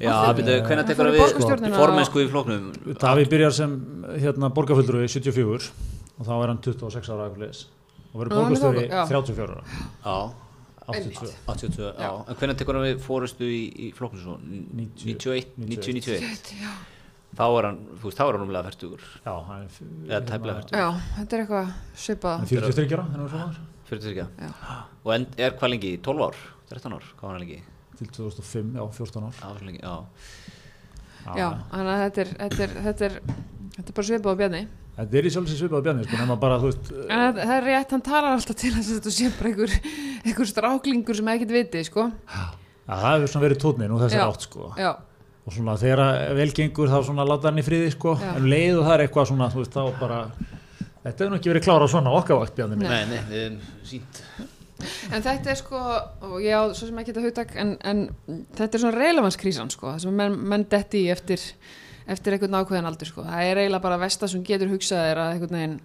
[0.00, 2.70] já, byrju, hvernig tekur í við formensku í flóknum
[3.00, 3.74] Davíð byrjar sem
[4.22, 5.70] hérna borgarfullur í 74
[6.20, 7.64] og þá er hann 26 ára eitthvað leis
[8.10, 9.02] og verður er já.
[9.06, 9.64] 34 ára.
[10.04, 10.16] Já,
[10.90, 12.10] 82 82, já.
[12.26, 14.38] En hvernig tekur hann við fórustu í, í flóknum svo?
[14.40, 16.72] 91, 90, 91 Já,
[17.38, 20.62] þá er hann, þú veist, þá er hann umlega færtugur Já, hann er eða tæplega
[20.62, 20.88] færtugur já
[21.18, 21.74] þetta er eitthvað
[22.06, 22.40] svipað.
[22.40, 24.80] Hann er 43 ára, hann er svona ára fyrir þess Já.
[25.04, 25.14] og
[25.46, 26.40] er hvað lengi, 12 ár?
[26.70, 27.62] 13 ár, hvað var hann lengi
[28.00, 29.38] til 2005, já, 14 ár.
[29.40, 29.96] Já, svo lengi, já,
[31.36, 33.16] Já, þannig að þetta er, þetta er, þetta er,
[33.76, 34.62] þetta er bara svipað á Bjarni.
[35.00, 37.66] Þetta er í sjálfsins svipaðu bjarni, sko, nema bara, þú veist En það, það er
[37.68, 39.74] rétt, hann talar alltaf til þess að þetta sé bara einhver,
[40.26, 42.04] einhver stráklingur sem ekkert viti, sko.
[42.90, 44.26] Að það hefur svona verið tóninn og þessar Já.
[44.26, 44.70] átt, sko.
[44.80, 44.90] Já,
[45.40, 48.16] og svona þegar að vel gengur þá svona láta hann í friði, sko.
[48.20, 48.32] Já.
[48.34, 50.20] en um leið og það er eitthvað svona, þú veist, þá bara
[51.00, 52.90] Þetta hefur nú ekki verið klárað svona okkar vakt bjarni minn.
[52.90, 54.18] nei, nei, erum sínt
[55.10, 55.80] En þetta er sko,
[56.30, 58.02] og ég á svo sem ekki þetta hugtak, en, en
[58.56, 61.44] þetta er svona relevanskrísan sko, það sem menn, menn detti í eftir,
[62.10, 63.24] eftir einhvern ákveðan aldur sko.
[63.28, 65.78] Það er eiginlega bara versta sem getur hugsað er að einhvern veginn,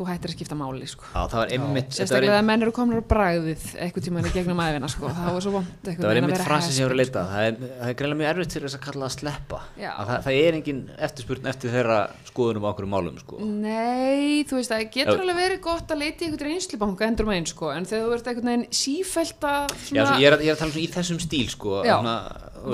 [0.00, 1.04] þú hættir að skipta máli sko.
[1.12, 4.62] já, það var einmitt Sérstaklega að menn eru komin á bragðið eitthvað tíman í gegnum
[4.64, 5.10] aðeina sko.
[5.20, 7.46] Það var svo vond Það var að einmitt frasi sem ég voru að leita það
[7.50, 9.90] er, það er greinlega mjög erfitt fyrir þess að kalla að sleppa Já.
[9.92, 11.98] að það, það er engin eftirspurn eftir þeirra
[12.30, 13.40] skoðunum á okkur málum sko.
[13.44, 15.22] Nei, þú veist, það getur Já.
[15.24, 18.16] alveg verið gott að leita í einhvern reynslubanka endur um einn sko, en þegar þú
[18.16, 20.84] ert einhvern veginn sífælt að Já, svo ég, er, að- ég er að tala svona
[20.86, 21.96] í þessum stíl sko, Já.
[21.98, 22.16] svona,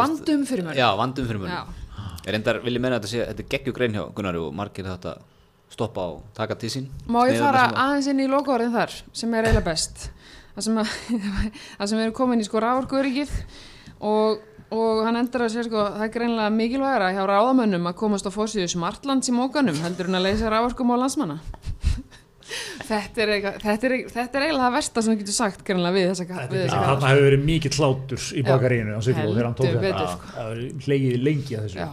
[0.03, 1.65] vandum fyrir mér Já, vandum fyrir Já.
[1.65, 1.83] mönnum
[2.27, 4.55] Ég reyndar vil ég meina að þetta sé, þetta er geggjur grein hjá Gunnari og
[4.59, 5.13] margir þetta
[5.73, 9.35] stoppa og taka til sín Má ég fara það aðeins inn í logoðarinn þar sem
[9.35, 10.11] er eiginlega best
[10.57, 10.93] það sem, að,
[11.79, 13.33] það sem við erum komin í sko rávorkuöryggið
[14.07, 14.45] og,
[14.77, 18.33] og hann endur að segja sko það er greinlega mikilvægara hjá ráðamönnum að komast á
[18.35, 21.41] fórsíðu smartlands í mókanum heldur en að leysa rávorkum á landsmanna
[22.87, 25.97] þetta er, eitthvað, þetta, er, þetta er eiginlega það versta sem þú getur sagt greinlega
[25.97, 27.09] við þessa, við þessa Þarna kall.
[27.11, 28.49] hefur verið mikill hlátur í Já.
[28.53, 30.31] bakaríinu á Sigló þegar hann tók þetta sko.
[30.37, 31.89] Það hlegið lengi að þessu Já.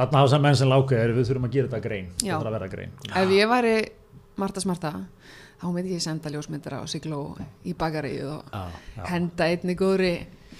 [0.00, 2.06] Þarna hafa sem menn sem lákaði er við þurfum að gera þetta grein.
[2.24, 2.34] Já.
[2.38, 2.92] Þarf að vera grein.
[3.20, 3.74] Ef ég væri
[4.40, 4.92] Marta Smarta
[5.60, 7.18] þá myndi ég senda ljósmyndara á Sigló
[7.68, 8.62] í bakaríu og já.
[9.10, 10.14] henda einni góðri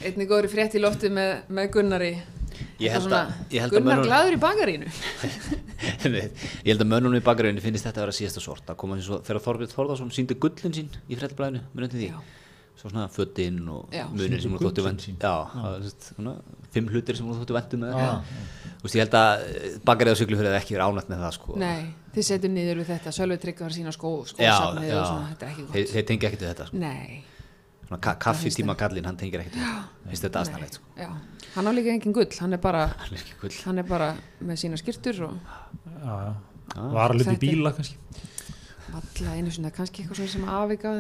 [0.05, 2.13] einni góðri frétt í lofti með, með Gunnari.
[2.83, 4.89] Ég held að- ég held að Gunnar mönnum- glaður í bakarínu
[6.05, 8.67] Ég held að mönnunum í bakgrunni finnist þetta að vera síðasta sort.
[8.69, 11.63] Að koma eins og þegar Þorbjörn Þórðarsson síndi gullin sín í fréttablaðinu,
[12.81, 15.17] svo svona fötinn og munir sem voru þóttu gullin vend sín.
[15.21, 16.35] já,
[16.73, 17.97] fimm hlutir sem voru þóttu vendum með.
[18.81, 19.43] Þú veist, ég held að
[19.85, 21.57] bakarið á Siglufjörði hefði ekki verið ánætt með það sko.
[21.61, 21.83] Nei,
[22.15, 25.93] þið setjum niður við þetta Sölvi tryggvar sína skósafnið og svona, þetta er ekki gott
[25.93, 26.81] þeir tengja ekkert við þetta sko.
[26.81, 27.21] Nei,
[27.91, 30.95] svona ka kaffi tíma kallinn, hann tengir ekkert við þetta finnst þetta aðstæðanlegt sko.
[30.97, 31.11] já
[31.51, 34.61] Hann á líka engin gull, hann er bara hann er gull hann er bara með
[34.63, 35.35] sína skýrtur og
[36.01, 36.35] Já, já.
[36.95, 37.97] Var að Þetta- bíla kannski
[38.91, 40.47] valla einu svona, kannski eitthvað svona sem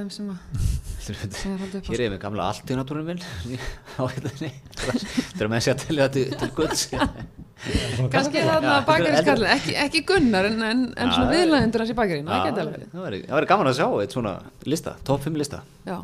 [0.03, 0.80] þeim sem að
[1.11, 3.21] er hér er með gamla allt í natúrum minn
[4.01, 4.51] á hérna.
[4.81, 9.43] Þetta er með sér að þetta til, til gulls Svona Kannski þarna þetta er bakarískall,
[9.55, 13.69] ekki, ekki Gunnar en, en, en svona Já, viðlæðendur hans í bakarínu, það væri- gaman
[13.73, 14.33] að sjá eitt svona
[14.73, 15.61] lista, top 5 lista.
[15.89, 15.99] Já,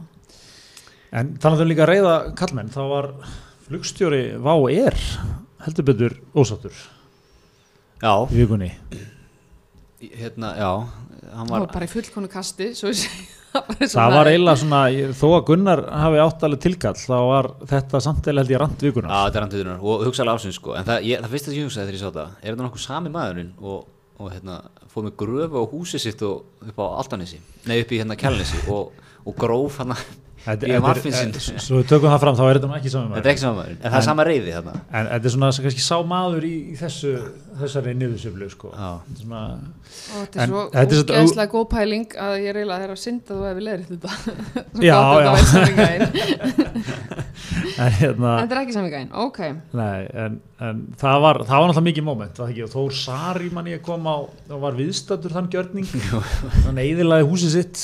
[1.17, 3.07] En þannig að líka að reyða kallmenn þá var
[3.69, 4.97] flugstjóri Vá Air
[5.65, 6.75] heldur betur ósáttur
[8.03, 8.69] já, í vikunni.
[10.03, 10.71] Hérna, já
[11.35, 15.27] hann var, var bara í fullkonu kasti það var, Það var eiginlega svona, ég- þó
[15.39, 19.47] að Gunnar hafi áttalega tilkall þá var þetta samtæli held ég rand já, þetta er
[19.47, 22.05] andiðunar og hugsaðlega ásins sko, en það, ég, það fyrsta sem ég hugsaði þegar ég
[22.05, 23.89] sá það er þetta nokkuð sami maðurinn og,
[24.21, 24.59] og hérna,
[24.93, 28.63] fóð með gröfu á húsið sitt og upp á Altanesi, nei upp í hérna Kjálnesi
[28.73, 28.93] og,
[29.25, 29.97] og gróf hann
[30.47, 32.91] Þetta- þetta er- Arfinsson eh, Svo við tökum það fram, þá er þetta nú ekki
[32.93, 34.75] saman þetta er ekki sama maður, en það er sama reyði þarna.
[35.01, 37.15] En þetta er svona kannski sá maður í, í þessu,
[37.61, 38.71] þessari niðursöflu sko.
[38.73, 40.65] Er svona, og þetta er En svo
[41.03, 44.11] útgæðslega góð pæling að ég reyla að það er að synda þú hefur leðrið þetta.
[44.87, 45.31] Já, að já.
[47.77, 49.41] en, hérna, þetta er ekki sami gæn, ok.
[49.77, 54.07] Nei, en, en það var það var náttúrulega mikið og Þór Sari mann ég kom
[54.09, 55.89] á og var viðstættur þann gjörning.
[56.65, 57.83] Þannig eiðilaði húsið sitt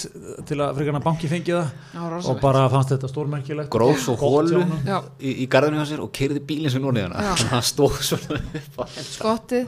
[0.49, 1.69] til að frekar hann banki fengi það.
[1.93, 2.03] Já,
[2.33, 3.73] og bara fannst þetta stórmerkilegt.
[3.73, 4.63] Gott hjá hólu
[5.21, 8.83] í, í garðinu hjá sér og kerði bílinn sem hana hann stóð svona upp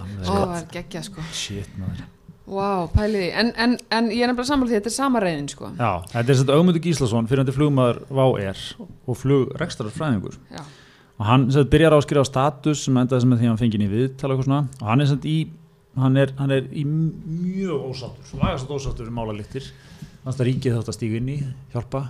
[0.01, 1.25] á enda skottið, ó það var geggja sko.
[1.33, 2.05] Shit, maður.
[2.47, 5.71] wow, pæliði, en, en, en ég er nefnilega sammála því þetta er sama reyðin sko.
[5.79, 8.65] Já, þetta er þetta Ögmundur Gíslason fyrir hann flugmaður Vá er
[9.09, 10.63] og flugrekstarar fræðingur já,
[11.15, 13.61] og hann sem sagt, byrjar á að skrifa status sem endaði sem því að hann
[13.63, 15.37] fengið í viðtal og, og hann er sem sagt í
[15.95, 19.69] hann er, hann er í mjög ósáttur lagast ósáttur um málalíktir
[20.25, 21.37] þannig að ríkið þátt að stíga inn í
[21.75, 22.01] hjálpa.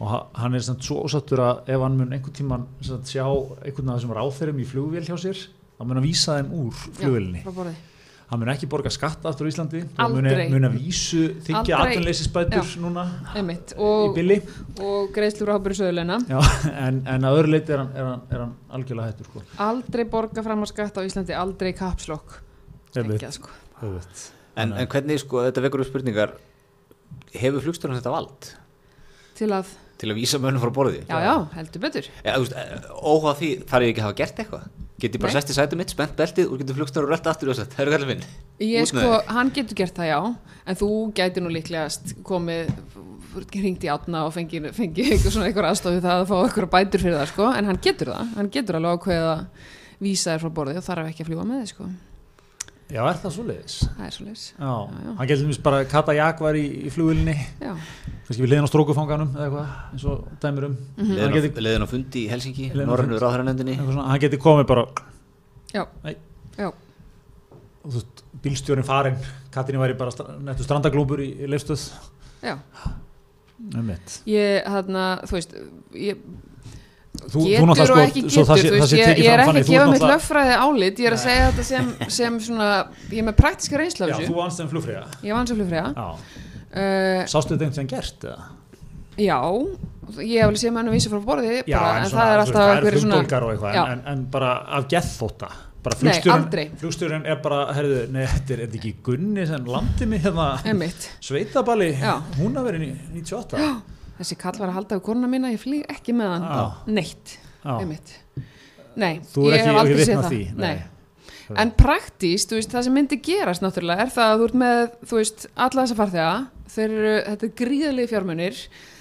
[0.00, 3.10] Og ha- hann er sem sagt svo ósáttur að ef hann mun einhvern tíman sagt,
[3.12, 5.42] sjá einhvern af þessum ráþeirum í flugvél hjá sér
[5.80, 7.76] þá mun að vísa þeim úr borði.
[8.30, 9.80] Hann mun ekki borga skatt aftur á Íslandi.
[10.04, 11.78] Og mun, að vísu þykja
[12.60, 12.60] Já.
[12.78, 14.36] núna einmitt, í og, billi
[14.84, 16.38] og greiðslur ábyrðu sögulegna Já,
[16.84, 19.42] en, en að öðru leiti er hann, er hann, er hann algjörlega hættur sko.
[19.66, 22.36] aldrei borga fram að skatta á Íslandi aldrei kapslokk.
[23.34, 23.56] Sko.
[23.80, 26.36] En, en hvernig sko, þetta vekur upp spurningar.
[27.34, 28.52] Hefur flugstjórn þetta vald?
[29.40, 31.02] Til að, til að vísa mönnum frá borði?
[31.08, 32.12] Já já, heldur betur.
[32.20, 34.70] Óháð því þarf ég ekki að hafa gert eitthvað
[35.00, 37.58] get ég bara sest í sætum mitt, spennt beltið og getur flugstjórn rölt aftur og
[37.58, 38.26] sagt, það eru kallið minn.
[38.66, 40.18] Ég sko, hann getur gert það já.
[40.68, 42.70] En þú gæti nú líklegast komið
[43.54, 47.04] hringt í átna og fengið fengi eitthvað svona eitthvað aðstofi það að fá eitthvað bætur
[47.06, 48.36] fyrir það sko, en hann getur það.
[48.36, 49.42] Hann getur alveg ákveðið að
[50.00, 51.88] vísa þér frá borði og þarf ekki að fljúa með þið sko
[52.90, 53.74] Já, er það svo leiðis?
[53.96, 55.10] það er svo leis Já, já.
[55.18, 57.72] hann getur mjög bara Kata Jakvar í, í flugvillinni já,
[58.26, 60.74] kannski við liðin á strókufanganum eða eitthvað eins og dæmir um.
[60.98, 63.20] Hann, leðin á, geti, leiðin á fundi í Helsingi Leiðin fundi.
[63.22, 64.86] ráðhæranendinni hann geti komið bara
[65.74, 66.16] já, Nei.
[66.58, 69.16] já, og þú veist, bílstjórin farinn.
[69.54, 71.86] Katinni væri bara stra nettu strandaglúpur í, í leifstöð
[72.42, 72.56] já.
[73.76, 74.18] Einmitt.
[74.30, 75.54] ég, þarna, þú veist
[76.00, 76.22] ég
[77.10, 79.40] Þú, getur náttúrulega og ekki svo getur, það sé, þú það sé ég, ég er
[79.42, 81.88] ekki að þú gefa mitt löffræði álit, ég er að segja þetta sem,
[82.18, 82.68] sem svona,
[83.10, 85.58] ég er með praktiska reynslu af Já, þessu, þú vannst þeim flugfríða ég vann sem
[85.58, 88.46] flugfræða Já, uh, sástu þetta einhvern veginn gert eða?
[89.20, 89.38] Já,
[90.22, 92.38] ég hef alveg séð mönnum vísa frá borði Já, bara, en, en svona, það er
[92.38, 94.86] þú alltaf það er svona flugdólgar og eitthvað en, en, en bara af
[96.28, 96.66] aldrei.
[96.76, 100.50] flugstjórin er bara herðu, nei, þetta er, ekki Gunni sem landi mig hérna?
[100.68, 101.08] Einmitt.
[101.24, 102.18] Sveitabali, Já.
[102.36, 103.70] hún að vera í 98 Já,
[104.20, 106.48] Þessi kall var að halda við korna mína, ég flýg ekki með hann.
[106.50, 106.64] Já.
[106.98, 107.36] neitt.
[107.64, 108.14] Einmitt.
[109.00, 110.32] Nei, Þú ég hef aldrei séð það.
[110.32, 110.74] því Nei.
[111.58, 115.46] En praktíst, veist, það sem myndi gerast náttúrulega er það að þú ert með, veist,
[115.58, 116.34] alla þessa farþega,
[116.84, 118.60] eru, þetta er gríðalegi fjármunir,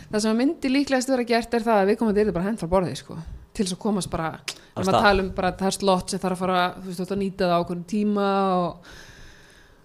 [0.09, 2.71] það sem myndi líklegast vera gert er það að við komum að bara hend frá
[2.71, 3.19] borði, sko,
[3.53, 4.31] til þess að komast bara,
[4.81, 7.45] að tala um bara það er slott sem þarf að fara, þú veist, að nýta
[7.45, 8.91] það á okkur tíma og,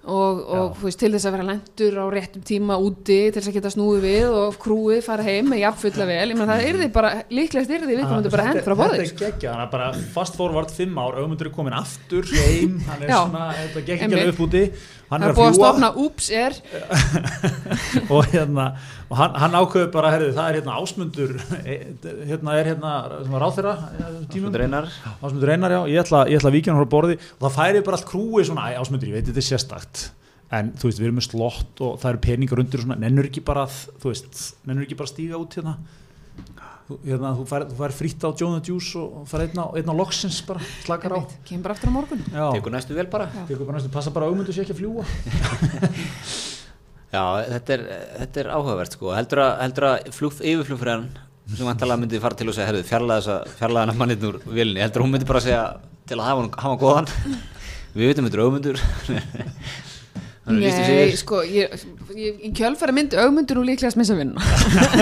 [0.05, 3.57] og, og veist, til þess að vera lendur á réttum tíma úti, til þess að
[3.59, 6.88] geta snúið við og krúið fara heim með jafnfulla vel, ég meina það er því
[6.98, 9.72] bara, líklegast er því við komum bara hend frá borði, Þetta er geggja, þannig að
[9.76, 9.88] bara
[10.18, 13.18] fast forward fimm ár, auðmundur er komin aftur heim, hann er Já.
[13.22, 14.64] svona, þetta alveg upp úti
[15.11, 16.57] hann það er er að búið að fljúa stofna úps er,
[18.14, 18.66] og hérna
[19.11, 21.34] og hann, hann ákveður bara, herðu, það er hérna ásmundur
[22.30, 23.74] hérna er hérna sem var ráþeira
[24.32, 24.48] tímum.
[24.48, 24.90] Ásmundur Einar.
[25.20, 27.18] Ásmundur Einar, já, ég ætla, ég ætla að víkja hann frá borði.
[27.36, 30.07] Og það færi bara allt krúi svona, æ, Ásmundur, ég veit þetta er sérstakt
[30.55, 33.28] en þú veist, við erum með slott og það eru peningar undir og svona, nennur
[33.28, 35.76] ekki bara að, þú veist, nennur ekki bara stíga út hérna
[36.89, 39.66] þú, hérna, þú fær, þú fær frýtt á John the Juice og fær einn á,
[39.78, 41.18] einn á loksins bara, slakar á.
[41.49, 42.22] Kemur bara aftur á morgun.
[42.30, 43.26] Tekur næstu vel bara.
[43.49, 45.05] Tekur bara næstu, passa bara að augmundur sé ekki að fljúa
[47.14, 47.82] Já, þetta er,
[48.18, 49.07] þetta er áhugavert sko.
[49.14, 51.05] Heldur að, heldur að flug, yfirflugfræðan
[51.55, 54.80] sem vantalega myndi fara til og segja herðu, fjarlæða þessa fjarlæða hana manninn úr vilni
[54.80, 55.64] heldur að hún myndi bara segja
[56.09, 57.09] til að hafa hann, góðan.
[57.95, 59.22] Við vitum þetta er auðmundur hann er lýst
[59.85, 61.72] í Nei, sko, ég,
[62.12, 64.42] ég, í kjölfæri myndi augmundur og líklegast missa vinna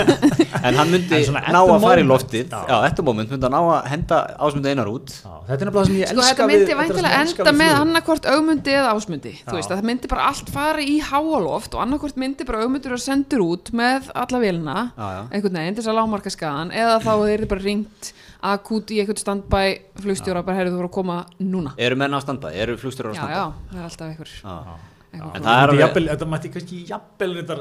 [0.67, 2.45] en hann myndi En ná að fara í loftið.
[2.47, 2.61] já.
[2.69, 5.11] já, eftir moment myndi hann ná að henda ásmundu einar út.
[5.11, 7.19] Já, þetta er nefnilega það sem ég Sko, elska þetta við myndi þetta sem væntilega
[7.19, 9.57] ég enda með annarkvort augmundi eða ásmundi Þú Já.
[9.59, 13.03] veist, að það myndi bara allt fara í háaloft og annarkvort myndi bara augmundur og
[13.03, 15.21] sendur út með alla Já, já.
[15.27, 18.13] einhvern veginn þess að lámarka skaðan eða þá er þið bara ringt
[18.43, 19.61] akút í einhvern standbæ
[20.03, 21.75] flugstjóra bara heyrðu þú voru að koma núna.
[21.79, 24.33] Eru menn á standbæ, eru flugstjórar á Já, standbæ já, það er alltaf einhver.
[24.39, 24.55] Já.
[24.57, 27.59] eitthvað En það er Þetta, alveg- þetta mætti kannski jafnvel reyndar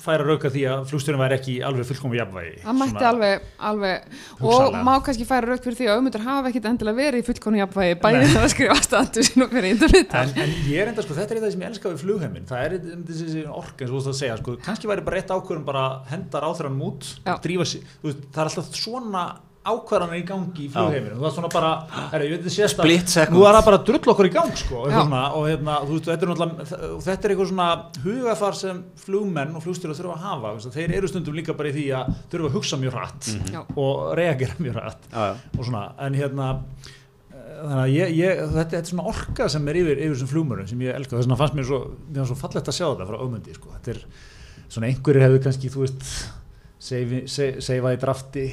[0.00, 2.54] færa rauka því að flugstjórinn væri ekki alveg fullkomu jafnvægi.
[2.64, 6.68] Það mætti alveg, alveg og má kannski færa raukt fyrir því að auðvitað hafa ekkit
[6.70, 10.54] endilega verið í fullkonu jafnvægi bæði það að skrifa standu og fyrir intervita En, en
[10.70, 12.46] ég er enda sko, þetta er það sem ég elska við flugheimin.
[12.48, 12.78] Það er
[13.10, 15.84] þessi ork eins og þú veist að segja sko, kannski væri bara rétt ákvörðum bara
[16.10, 17.36] hendar áþrann út Já.
[17.44, 19.26] drífa veist, það er alltaf svona
[19.72, 21.70] ákvarðanir í gangi í flugheiminum þú veist svona bara,
[22.12, 22.76] herri, ég veit þið sést
[23.12, 23.36] second.
[23.36, 26.10] nú er það bara drull okkur í gang sko, eitthvað svona, og hérna, þú veist,
[26.10, 27.68] þetta er náttúrulega og þetta er eitthvað svona
[28.06, 31.72] hugafar sem flugmenn og flugstjóra þurfa að hafa, þú veist, þeir eru stundum líka bara
[31.72, 33.60] í því að þurfa að hugsa mjög hratt Já.
[33.86, 35.34] og reagera mjög hratt Já, já.
[35.58, 36.50] og svona, en hérna
[37.56, 40.80] þannig að ég, ég þetta, er svona orka sem er yfir, yfir þessum flugmörnum sem
[40.84, 41.78] ég elska, þess vegna fannst mér svo,
[42.12, 44.00] mér svo fallegt að sjá þetta frá ömundi, sko, þetta er
[44.66, 46.08] svona einhverjir hefur kannski, þú veist
[46.86, 48.44] seifi- se- seifa í drafti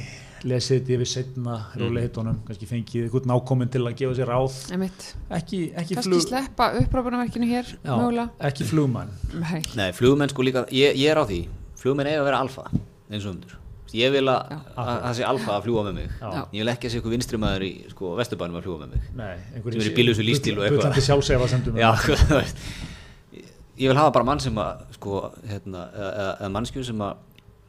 [0.50, 4.60] lesið þetta yfir setna róleitunum, kannski fengið einhvern nákominn til að gefa sér ráð.
[4.76, 5.08] Einmitt.
[5.32, 7.94] ekki, ekki, kannski flug, sleppa upprápunarverkinu hér Já.
[7.98, 8.30] mögulega.
[8.40, 9.62] ekki flugmann Nei.
[9.80, 11.42] Nei, flugmenn sko líka, ég, ég er á því.
[11.80, 12.70] Flugmenn eiga að vera alfa,
[13.10, 13.60] eins og umdur
[13.94, 16.14] ég vil að að það sé alfa að fljúa með mig.
[16.18, 16.30] Já.
[16.50, 19.04] Ég vil ekki að sé eitthvað vinstrimæður í sko, vesturbænum að fljúa með mig.
[19.20, 21.78] Nei, Sem er í bíllausu lífstíl og eitthvað.
[21.78, 21.92] Já,
[23.78, 25.20] ég vil hafa bara mann sem að sko,
[25.50, 27.14] hérna, eða, eða- eða mannskju sem að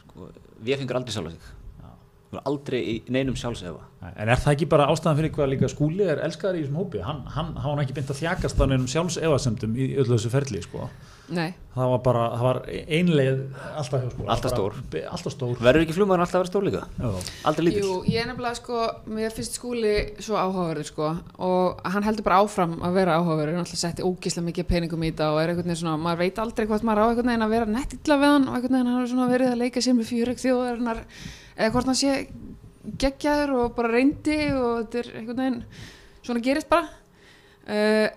[0.07, 0.31] sko,
[0.65, 1.41] við fengur aldrei sjálfa sig.
[1.41, 1.54] Hún er
[2.45, 6.19] aldrei í neinum sjálfsefa En er það ekki bara ástæðan fyrir hvað líka skúli er
[6.27, 7.01] elskaður í þessum hópi?
[7.01, 10.61] Hann, hann, hann var ekki beint að þjakast þannig um sjálfsefasemdum í öllu þessu ferli,
[10.61, 10.89] sko.
[11.33, 11.55] Nei.
[11.73, 13.39] Það var bara, það var einleið
[13.81, 14.29] alltaf hjá skúla.
[14.35, 14.73] Alltaf Bara stór.
[14.93, 15.55] be- Alltaf stór.
[15.65, 17.09] verður ekki flugmaður alltaf að vera stór líka Já.
[17.49, 21.07] aldrei lítill Jú, ég er nefnilega sko, mér finnst skúli svo áhugaverður sko
[21.49, 25.15] og hann heldur bara áfram að vera áhugaverður, hann alltaf setti ógíslega mikið peningum í
[25.15, 27.55] þetta og er einhvern veginn svona, maður veit aldrei hvort maður á einhvern veginn að
[27.57, 27.73] vera
[31.57, 32.17] eða hvort hann sé
[33.01, 35.63] geggjaður og bara reyndi og þetta er einhvern veginn
[36.25, 36.91] svona gerist bara.
[37.65, 38.09] Uh,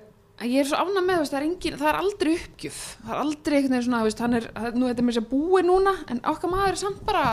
[0.43, 2.79] ég er svo ánað með, veist, það er, engin, það er aldrei uppgjöf.
[3.03, 5.93] Það er aldrei einhvern veginn svona, veist, er, nú þetta er mér sér búið núna
[6.11, 7.25] en okkar maður er samt bara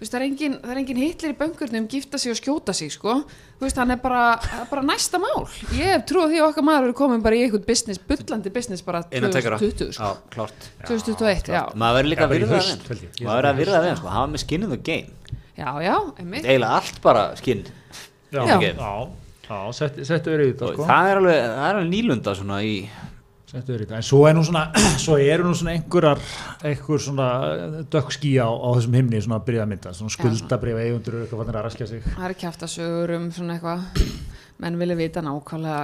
[0.00, 2.90] veist, það er engin, það er engin hitlir í böngurnum gifta sig og skjóta sig,
[2.94, 3.18] sko.
[3.60, 4.22] Þú veist, hann er bara,
[4.56, 5.44] er bara næsta mál.
[5.76, 8.84] Ég hef trúið því að okkar maður er komin bara í eitthvað business, bullandi business
[8.86, 10.08] bara innan tekara 2020, sko.
[10.08, 11.62] Já, klárt 2021, já.
[11.76, 14.66] maður verður líka að virða það maður verður að virða það sko, hafa með skin
[14.66, 16.46] in the game Já, já, einmitt.
[16.48, 17.66] eiginlega allt bara skinn
[18.30, 18.56] Já, Já.
[18.62, 18.92] já,
[19.50, 19.58] já,
[20.06, 20.86] settu verið í þetta, og sko.
[20.88, 22.74] það er alveg, það er alveg nýlunda svona í
[23.50, 23.98] Settu verið í þetta.
[23.98, 24.60] En svo er nú svona,
[25.04, 26.20] svo eru nú svona einhverjar,
[26.70, 27.26] einhver svona
[27.90, 31.42] dökkskí á, á þessum himni svona að byrja að mynda, svona skuldabrif eigundur og eitthvað
[31.42, 32.06] fannir að raskja sig.
[32.14, 34.08] Það er kjaftasögur um svona eitthvað,
[34.62, 35.82] menn vilja vita nákvæmlega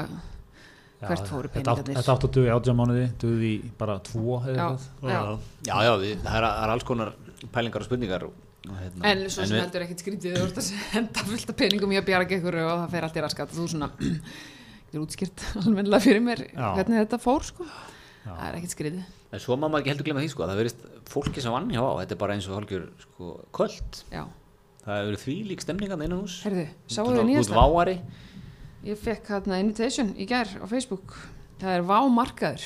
[1.06, 1.98] hvert fóru peningarnir.
[1.98, 5.12] Þetta átt að duði átjá mánuði, duði bara tvo eða Já, eitthvað.
[5.12, 5.20] já.
[5.68, 7.10] já, já, við, það er, er alls konar
[7.52, 11.26] pælingar og spurningar og, hérna, En svo sem heldur ekkert skrítið, þú ert að henda
[11.28, 13.52] fullt af peningum í að bjarga ykkur og það fer allt í raskat.
[13.58, 13.90] Þú svona,
[14.86, 16.68] getur útskýrt almennilega fyrir mér Já.
[16.78, 17.66] hvernig þetta fór, sko.
[18.26, 18.32] Já.
[18.32, 19.04] Það er ekkert skrítið.
[19.36, 21.68] en svo má maður ekki heldur glemma því sko, að það verist fólki sem vann
[21.70, 24.24] hjá á, þetta er bara eins og hálfgjör sko, kvöld, Já.
[24.86, 27.58] það verið því lík stemningan innan hús Herðu, sáu Út- þið út nýjasta?
[27.60, 27.96] váari
[28.86, 31.16] Ég fekk hérna invitation í gær á Facebook.
[31.58, 32.62] Það er Vá markaður.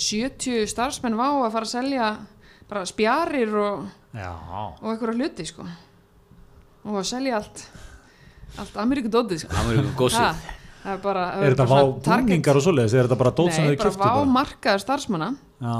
[0.00, 2.06] 70 starfsmenn Vá að fara að selja
[2.70, 3.82] bara spjarir og,
[4.16, 4.30] Já,
[4.80, 5.66] og einhverja hluti sko.
[6.88, 7.66] Og að selja allt,
[8.62, 9.52] allt Ameríkudótið sko.
[9.52, 10.40] það verður Ha, gósið
[10.94, 11.78] er bara, er þetta vá
[12.08, 14.30] búningar og svoleiðis, er þetta bara dót sem Nei, þau bara kiftu Vá bara?
[14.36, 15.28] markaður starfsmanna.
[15.58, 15.76] Já,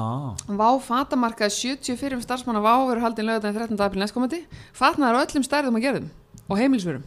[0.59, 3.81] Vá fatamarkaður 74 starfsmanna Vá verður haldin lögðan 13.
[3.87, 4.41] april næstkomandi.
[4.75, 6.09] Fatnaður á öllum stærðum og gerðum
[6.49, 7.05] og heimilsvörum.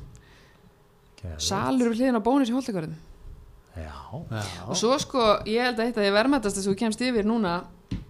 [1.22, 1.46] geðveikt.
[1.48, 2.96] Salur við hliðin á bónus í holdegörðum.
[3.72, 3.94] Já,
[4.68, 7.54] og svo sko, ég held að þetta er verðmættast þess að þú kemst yfir núna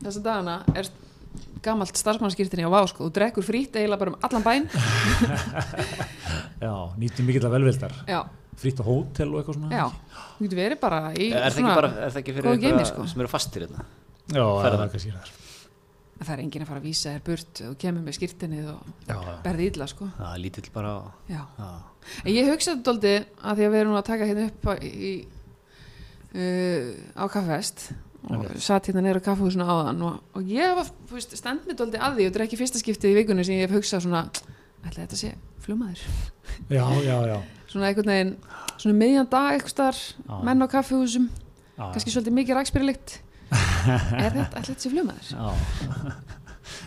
[0.02, 0.88] þessa dagana er
[1.62, 4.66] gamalt starfsmannskýrtinni á Vá sko, þú drekkur frýtt eiginlega bara um allan bæn
[6.66, 7.94] já, nýttum mikill að velvildar.
[8.10, 8.22] já,
[8.62, 9.70] Frýtt á hótel og eitthvað svona.
[9.72, 9.86] já,
[10.38, 12.72] þú getur verið bara í er það ekki bara, er það ekki fyrir góðu geimi,
[12.74, 13.06] einhverja sko.
[13.14, 13.86] sem eru fastir hérna
[14.32, 15.32] Já, það er kannski þar.
[16.22, 19.16] það er enginn að fara að vísa þér burt þú kemur með skýrtinni og Já,
[19.16, 19.34] já.
[19.48, 20.92] berði illa sko það er lítill bara
[21.32, 21.42] já.
[21.58, 21.70] já.
[22.26, 24.70] en ég hugsaði þetta doldi að því að við erum nú að taka hérna upp
[24.70, 25.14] á, í,
[26.36, 27.88] uh, á kaffest
[28.30, 31.80] og satt hérna neyra á kaffehúsinu áðan og, og ég var, þú veist, stend mér
[31.80, 34.04] doldi að því og þetta er ekki fyrsta skiptið í vikunni sem ég hef hugsað
[34.06, 34.22] svona
[34.86, 35.32] ætla þetta sé
[35.66, 36.04] flugmaður
[36.70, 37.40] Já, já, já.
[37.72, 38.36] Svona einhvern veginn
[38.76, 40.04] svona miðjan dag eitthvað starf,
[40.46, 41.30] menn á kaffehúsum
[41.82, 43.18] kannski svolítið mikið rækspyrilikt
[44.22, 45.34] er þetta alltaf þessi flugmaður?
[45.34, 45.50] Já.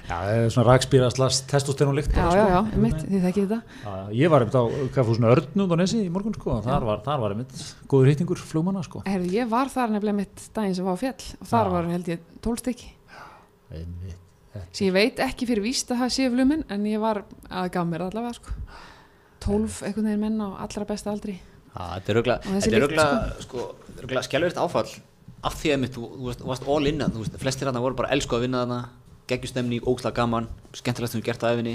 [0.05, 2.13] Já, það er svona rakspýra slast testosterónlikt.
[2.17, 4.65] Já, já, já, einmitt, því það ekki þetta ég var einmitt á
[4.95, 7.55] kaffhúsinu Örnund á Nesi í morgun sko, og þar var, þar var einmitt
[7.91, 9.03] góður hýttingur flugmanna sko.
[9.09, 11.73] Herðu, ég var þar nefnilega mitt daginn sem var á fjall og þar Já.
[11.75, 12.91] var held ég tólstykki
[13.75, 14.19] Einmitt.
[14.71, 17.89] sem ég veit ekki fyrir víst að það sé flugminn en ég var að gaf
[17.91, 18.57] mér allavega sko.
[19.45, 21.39] Tólf einhvern veginn menn á allra besta aldri.
[21.75, 23.15] Já, þetta er örugglega,
[23.45, 23.69] sko,
[24.29, 24.93] skjálfurt áfall
[25.45, 28.13] af því að þú, þú, þú varst all in þú veist, flestir hann voru bara
[28.15, 28.79] elsku að vinna þarna
[29.31, 31.75] geggjustemning, ógslag gaman, skemmtilegt sem við gert að efinni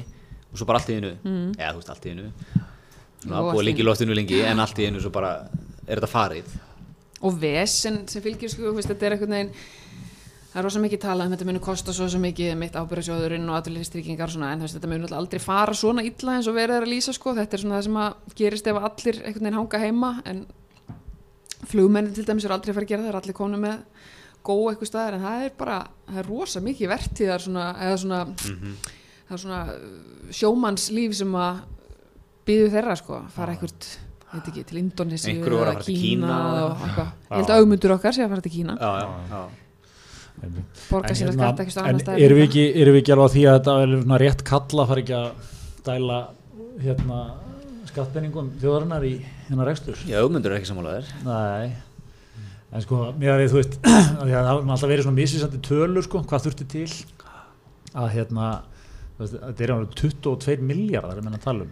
[0.50, 1.12] og svo bara allt í einu.
[1.24, 1.52] Mm.
[1.58, 4.88] eða þú veist allt í svona, Jú, búið lengi í loftinu lengi en allt í
[4.88, 5.34] einu svo bara
[5.86, 6.58] er þetta farið.
[7.20, 9.54] Og vesen sem fylgir sko, þú veist, þetta er veginn
[10.50, 13.58] það er rosa mikið talað um þetta muni kosta svo, svo mikið mitt ábyrðasjóðurinn og
[13.60, 16.94] aðurlýfstryggingar svona, en veist, þetta muni aldrei fara svona illa eins og verið er að
[16.94, 20.12] lýsa sko, þetta er svona það sem að gerist ef allir einhvern veginn hanga heima
[20.30, 20.46] en
[21.70, 23.78] flugmennin til dæmis er aldrei að fara að gera það, er allir konu með
[24.50, 28.20] góð eitthvað staðar en það er bara, það er rosa mikið vertíðar svona, eða svona
[29.30, 31.64] það er svona uh, sjómannslíf sem að
[32.50, 33.90] býðu þeirra sko, fara eitthvað
[34.30, 38.26] veit ekki, til Indonési fara til Kína og eitthvað, ég held að augmundur okkar sé
[38.26, 38.78] að fara til Kína.
[38.80, 39.69] Já, já, já.
[40.90, 43.44] Borga sér að hérna, eitthvað en erum við, ekki, erum við ekki alveg á því
[43.46, 45.52] að þetta er svona rétt kalla fara ekki að
[45.90, 46.20] dæla
[46.80, 47.20] hérna
[47.90, 49.14] skattpenningum þjóðarinnar í
[49.50, 50.02] hérna rekstur?
[50.08, 51.76] Já, augmundur er ekki sammálaðir Nei.
[52.70, 55.20] En sko, mér að við, þú veist að því að það hafa alltaf verið svona
[55.20, 56.90] misvísandi tölur sko, hvað þurfti til
[57.98, 58.50] að hérna
[59.20, 61.72] þetta er alveg 22 miljardar er að tala um.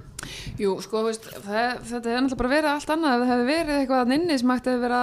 [0.60, 3.78] Jú, sko, veist, það, þetta hefði náttúrulega bara verið allt annað ef það hefði verið
[3.78, 5.02] eitthvað að nynni sem ætti að vera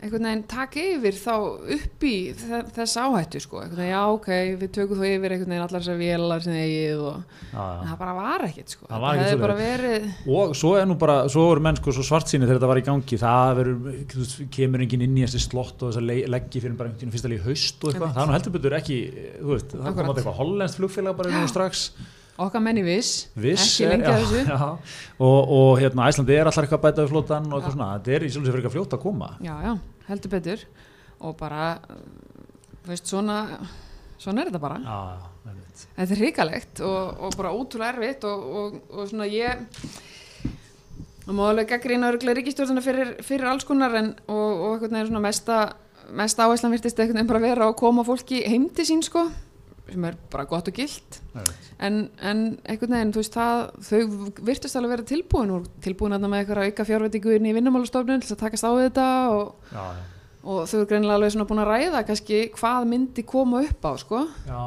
[0.00, 1.32] einhvern veginn taka yfir þá
[1.76, 4.28] upp í þe- þess áhættu sko, einhvern veginn, já ok,
[4.62, 7.82] við tökum þó yfir einhvern veginn allar þessar vélar sem eigið og já, já.
[7.90, 10.06] það bara var ekkert sko, Það ekkert hefði bara verið
[10.40, 12.86] og svo er nú bara, svo eru menn sko svo svartsýni þegar þetta var í
[12.88, 16.78] gangi, það verður þú kemur enginn inn í þessi slott og þess að leggji fyrir
[16.80, 18.98] bara einhvern veginn fyrsta leið í haust og eitthvað, það er nú heldur betur ekki
[19.40, 20.10] þú veist, það kom Akkurat.
[20.10, 21.84] átt eitthvað hollenskt flugfélag bara nú strax
[22.46, 24.42] okkar menn í viss, Viss ekki já, þessu.
[24.48, 24.68] já,
[25.20, 28.16] og, og hérna Æslandi er alltaf eitthvað að bæta við flótan og eitthvað svona, þetta
[28.16, 29.30] er í sjálf sér fyrir eitthvað fljótt að koma.
[29.44, 29.72] Já, já,
[30.08, 30.64] heldur betur.
[31.20, 31.66] Og bara,
[32.88, 33.40] veist, svona
[34.20, 34.78] svona er þetta bara.
[34.84, 35.26] Já, já.
[35.96, 39.62] Þetta er hrikalegt og, og bara ótrúlega erfitt og, og, og svona ég
[41.30, 45.60] og má alveg gaggrína örgulega ríkistjórnuna fyrir, fyrir alls konar en, og, veginn svona mesta,
[46.16, 49.28] mesta áherslan virtist einhvern veginn bara vera að koma fólki heim til sín sko
[49.92, 51.18] sem er bara gott og gilt.
[51.80, 54.00] En, en einhvern veginn, þú veist, það, þau
[54.48, 58.34] virtist alveg vera tilbúin og tilbúin að með eitthvað auka fjárvætingu inn í vinnumálastofnun til
[58.36, 60.08] að takast á við þetta og, já, já,
[60.40, 63.92] og þau eru greinilega alveg svona búin að ræða kannski hvað myndi koma upp á
[64.00, 64.24] sko.
[64.48, 64.60] já,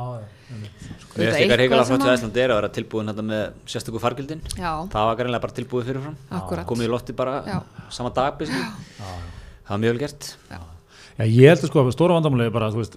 [0.54, 3.24] Auðvitað finnst ykkar eitthvað heikulega sem flott í að- Æslandi er að vera tilbúin þetta
[3.26, 3.44] með
[3.74, 6.18] sérstöku fargildin Já, það var greinlega bara tilbúið fyrirfram.
[6.70, 7.58] Komið í lotti bara Já.
[7.90, 10.30] sama dag það var mjög vel gert
[11.14, 12.96] Já, ég held að sko, stóra vandamálið er bara, veist,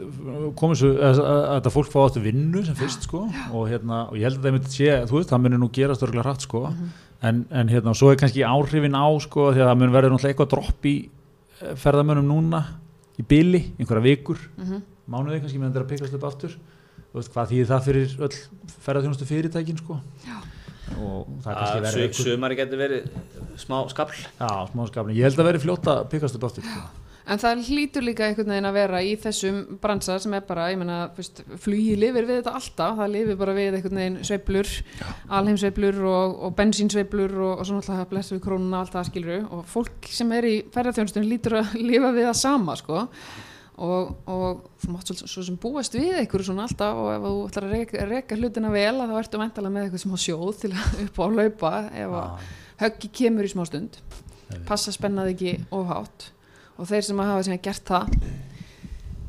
[0.56, 3.18] komið svo, að, að, að þetta fólk fá áttu vinnu sem fyrst, sko,
[3.52, 6.04] og hérna, og ég held að það myndi sé, þú veist, það myndir nú gerast
[6.06, 6.62] örgulega hratt, sko,
[7.28, 10.32] en, en hérna, svo er kannski áhrifin á, sko, því að það mun verður náttúrulega
[10.32, 10.94] eitthvað dropp í
[11.60, 12.62] eh, ferðamönnum núna,
[13.20, 14.80] í byli, einhverja vikur, Mhm.
[15.12, 16.56] mánuði kannski meðan þetta er að pikkast upp aftur,
[17.12, 18.36] þú veist, hvað þýðir það fyrir öll
[18.86, 20.36] ferðarþjónustu fyrirtækin, sko, Já.
[21.04, 23.10] og það er kannski að verður su- einhver, sumari getur verið
[23.60, 26.86] smá skapl já, smá skapni, ég held að verður fljóta að pikkast upp aftur, sko.
[27.26, 30.78] En það hlýtur líka einhvern veginn að vera í þessum bransa sem er bara, ég
[30.78, 34.70] meina, fyrst, flugi lifir við þetta alltaf, það lifir bara við einhvern veginn sveiflur,
[35.38, 39.64] alheimsveiflur og, og bensínsveiflur og, og svona alltaf blessu við krónuna allt það skilur og
[39.72, 43.02] fólk sem er í ferðarþjónustunum lítur að lifa við það sama, sko.
[43.86, 47.34] Og, og þú mátt svo, svo sem búast við einhverju svona alltaf og ef þú
[47.48, 50.72] ætlar að reka, reka hlutina vel þá ertu mæntalega með eitthvað sem á sjóð til
[50.72, 52.48] að upp á að laupa ef að
[52.86, 54.00] höggi kemur í smá stund.
[54.70, 56.30] Passa spennað ekki of hátt
[56.76, 58.18] og þeir sem að hafa sem gert það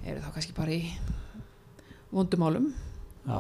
[0.08, 0.82] eru þá kannski bara í
[2.14, 2.70] vondumálum
[3.28, 3.39] Já,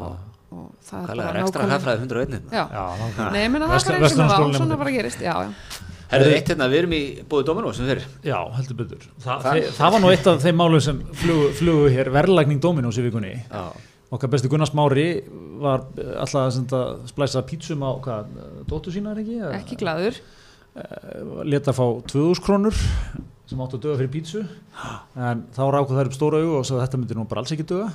[0.51, 3.31] og það er bara ekstra nákvæmlega- hafraði 101 Já, já, nákvæmlega.
[3.31, 5.51] nei, ég meina það er bara eins og á, svona bara gerist, já, já
[6.07, 9.01] Herðu eitt hérna, við erum í búið Dominó sem fyrir Já, heldur betur.
[9.19, 12.61] Þa, Það- það, það var nú eitt af þeim málum sem flugu, flugu hér verðlagning
[12.63, 13.33] Dominós í vikunni.
[13.51, 13.65] Já.
[14.15, 15.07] Okkar besti Gunnar Smári
[15.59, 18.29] var eh, alltaf að splæsa pítsum á hvað,
[18.71, 19.41] dóttu sína er ekki?
[19.59, 20.21] ekki glaður
[21.43, 22.75] Leta fá 2000 krónur
[23.47, 24.43] sem áttu að döga fyrir pítsu.
[25.15, 27.67] En þá ráku þær upp stóra augu og svo þetta myndi nú bara alls ekki
[27.67, 27.91] döga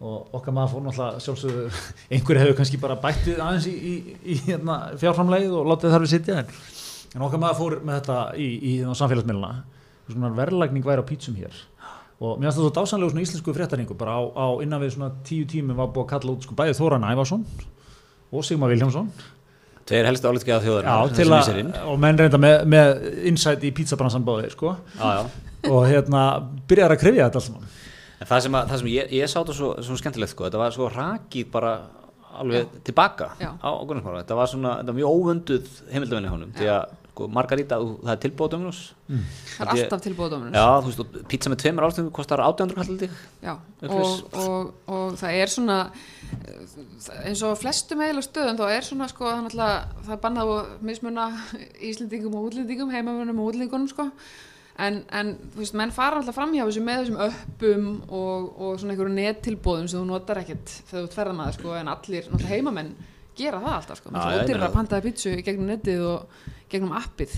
[0.00, 1.64] og okkar maður fór náttúrulega sjálfsögðu
[2.16, 6.12] einhverju hefur kannski bara bættið aðeins í, í, í hérna, fjárframlegið og látið þar við
[6.14, 6.38] sitja.
[6.40, 6.54] En,
[7.16, 11.58] en okkar maður fór með þetta í, í, í samfélagsmiðluna verðlagning væri á pítsum hér.
[12.20, 15.12] Og mér finnst það svo dásanlega svona íslensku fréttaringu bara á, á innan við svona
[15.24, 17.44] tíu tímum var búið að kalla út sko bæði Þóran Ævarsson
[18.30, 19.08] og Sigmar Viljámsson
[19.90, 22.90] Tveir helstu álitgeða þjóðar Já, til að, og menn reynda með, með
[23.30, 24.76] insight í pizzabransan báðir sko.
[24.94, 25.22] Já, já.
[25.70, 26.24] Og hérna
[26.70, 27.66] byrjar að krifja þetta allt saman.
[28.20, 30.60] En það sem, að, það sem ég, ég sá þetta svo, svo skemmtilegt sko, þetta
[30.62, 31.74] var svo rakið bara
[32.40, 33.50] alveg tilbaka Já.
[33.58, 37.78] á Gunnarsmára, þetta var svona, þetta var mjög óvönduð heimildavinni honum, því að sko, Margarita,
[37.82, 38.80] þú- það er tilbúið á Dominus
[39.10, 42.44] það er Ég- alltaf tilbúið dóminus Já, þú veist, og pizza með tveimur álstöðum kostar
[42.46, 44.14] 800 kallið Já, Upplýs.
[44.30, 45.78] og, og, og það er svona
[47.24, 51.26] eins og flestum eiginlega stöðum þá er svona sko, það er, bannað að mismuna
[51.90, 54.08] Íslendingum og útlendingum, heimamönnum og útlendingunum sko.
[54.80, 58.94] en, en þú veist, menn fara alltaf framhjá þessu með þessum öppum og, og svona
[58.94, 62.94] einhverju nettilbóðum sem þú notar ekkert þegar þú ert ferðamaður sko, en allir náttúrulega heimamenn
[63.40, 66.48] gera það alltaf sko, Já, já, svo ég ódýrar að pantaði pítsu gegnum netið og
[66.70, 67.32] gegnum appið.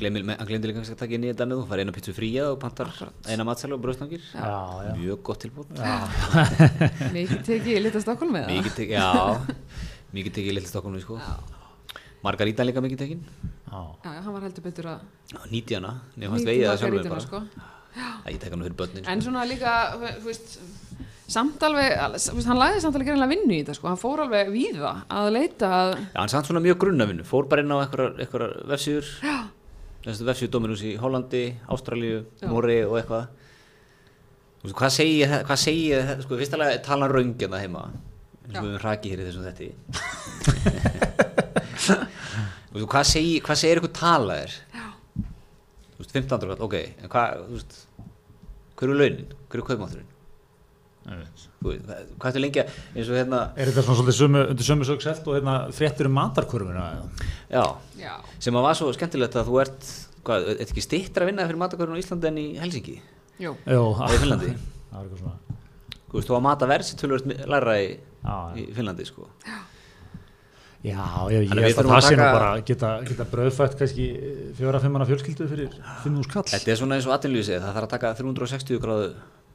[0.00, 2.14] Gleymir, hann glemdi líka kannski að taka inn í þetta með þú fara eina pítsu
[2.16, 3.18] fría og pantar Akkurat.
[3.28, 4.54] eina matsælu og bröðstangir Já,
[4.88, 4.94] já.
[4.98, 5.74] mjög gott tilbúð
[7.16, 9.10] mikið tekið í lita Stokkólm með það mikið tekið, já.
[10.14, 11.18] Mikið tekið í litla Stokkólmi sko.
[12.24, 13.22] Margarítan líka mikið tekin.
[13.68, 13.80] Já.
[14.04, 17.24] já, já, hann var heldur betur að nýti hana, nýta vegið það sjálfur bara.
[17.26, 17.40] sko.
[17.94, 19.28] Æ, ég tek hann fyrir börnin en sko.
[19.28, 20.54] svona líka þú veist,
[21.26, 23.88] samt alveg hann lagði samt alveg greinlega vinnu í þetta sko.
[23.88, 27.62] hann fór alveg víða að leita að Já, hann samt svona mjög grunnavinnu, fór bara
[27.64, 27.78] inn á
[28.68, 29.08] vefsíður.
[30.04, 32.48] Þessu vefsíður Dominus í Hollandi, Ástralíu, Já.
[32.52, 33.24] Móri og eitthvað.
[34.60, 37.82] Þú veist, hvað segir það- hvað segir það, sko, fyrst alveg tala hann raungina heima.
[38.44, 38.58] Eins Já.
[38.60, 39.68] og við höfum rakið hér í þessum þetti
[41.84, 44.52] Þú veist, hvað segir hvað segir eitthvað tala þér?
[45.94, 46.76] Þú veist, 15 kall, ok.
[47.04, 47.72] En hvað, þú veist
[48.74, 50.10] hver er launin, hver er kaupmátturinn
[51.04, 55.26] hvað, lengi að eins og hérna, Er þetta svona svolítið sömu, undir sömu sög selt
[55.28, 56.86] og hérna fréttur um matarkurvina?
[57.52, 57.64] já
[58.00, 59.90] já, sem að var svo skemmtilegt að þú ert
[60.24, 62.96] hvað, er ekki stittra að vinna fyrir matakörun á Íslandi en í Helsingi
[63.40, 64.54] eða í Finnlandi
[64.94, 65.38] Það er eitthvað svona.
[66.08, 67.86] þú veist, þú að mata verð sem tölvöld læra í,
[68.24, 69.28] Já, í Finnlandi sko.
[70.84, 71.00] Já,
[71.32, 74.06] ég, ég Þannig að það að sé nú bara geta, geta bröðfætt kannski
[74.58, 76.44] fjóra, fimmana fjölskyldu fyrir fimm úr skall.
[76.50, 79.06] þetta er svona eins og atvinnlýsi það þarf að taka 360 gráðu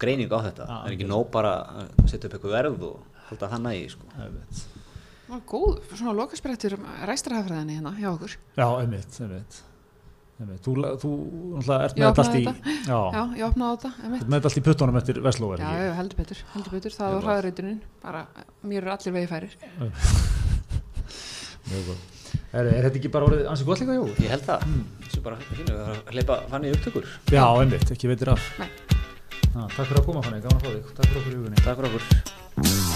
[0.02, 2.98] greining á þetta það er ekki nóg bara að setja upp eitthvað verð og
[3.30, 4.06] halda það nægi sko.
[4.20, 4.30] Það
[5.30, 6.74] var góð svona lokasprettur
[7.06, 9.54] ræstrahafræðinni hérna hjá okkur Já, einmitt, einmitt.
[10.40, 10.62] einmitt.
[10.66, 10.72] Þú,
[11.04, 11.10] þú
[11.60, 12.42] náttúrulega ert með allt í,
[12.88, 14.22] já, já, ég opnaði á þetta þú einmitt.
[14.24, 15.86] ert með allt í puttunum eftir Vestló, er já, ekki?
[15.86, 17.28] já, heldur betur, heldur betur það var gott.
[17.30, 18.22] hraðaritunin bara,
[18.64, 19.54] mér eru allir vegi færir
[21.70, 22.00] Mjög góð.
[22.50, 24.06] Er, er þetta ekki bara orðið ansið gott líka, Jó?
[24.24, 24.60] ég held það
[25.04, 28.42] þessu bara fínu, það þarf að hleypa fannig upptökur Já, einmitt, ekki veitir af.
[28.64, 28.70] Nei.
[29.68, 30.94] Takk fyrir að koma þannig, gaman að fá þig.
[31.00, 31.66] Takk fyrir okkur í hugunni.
[31.66, 32.89] Takk fyrir okkur.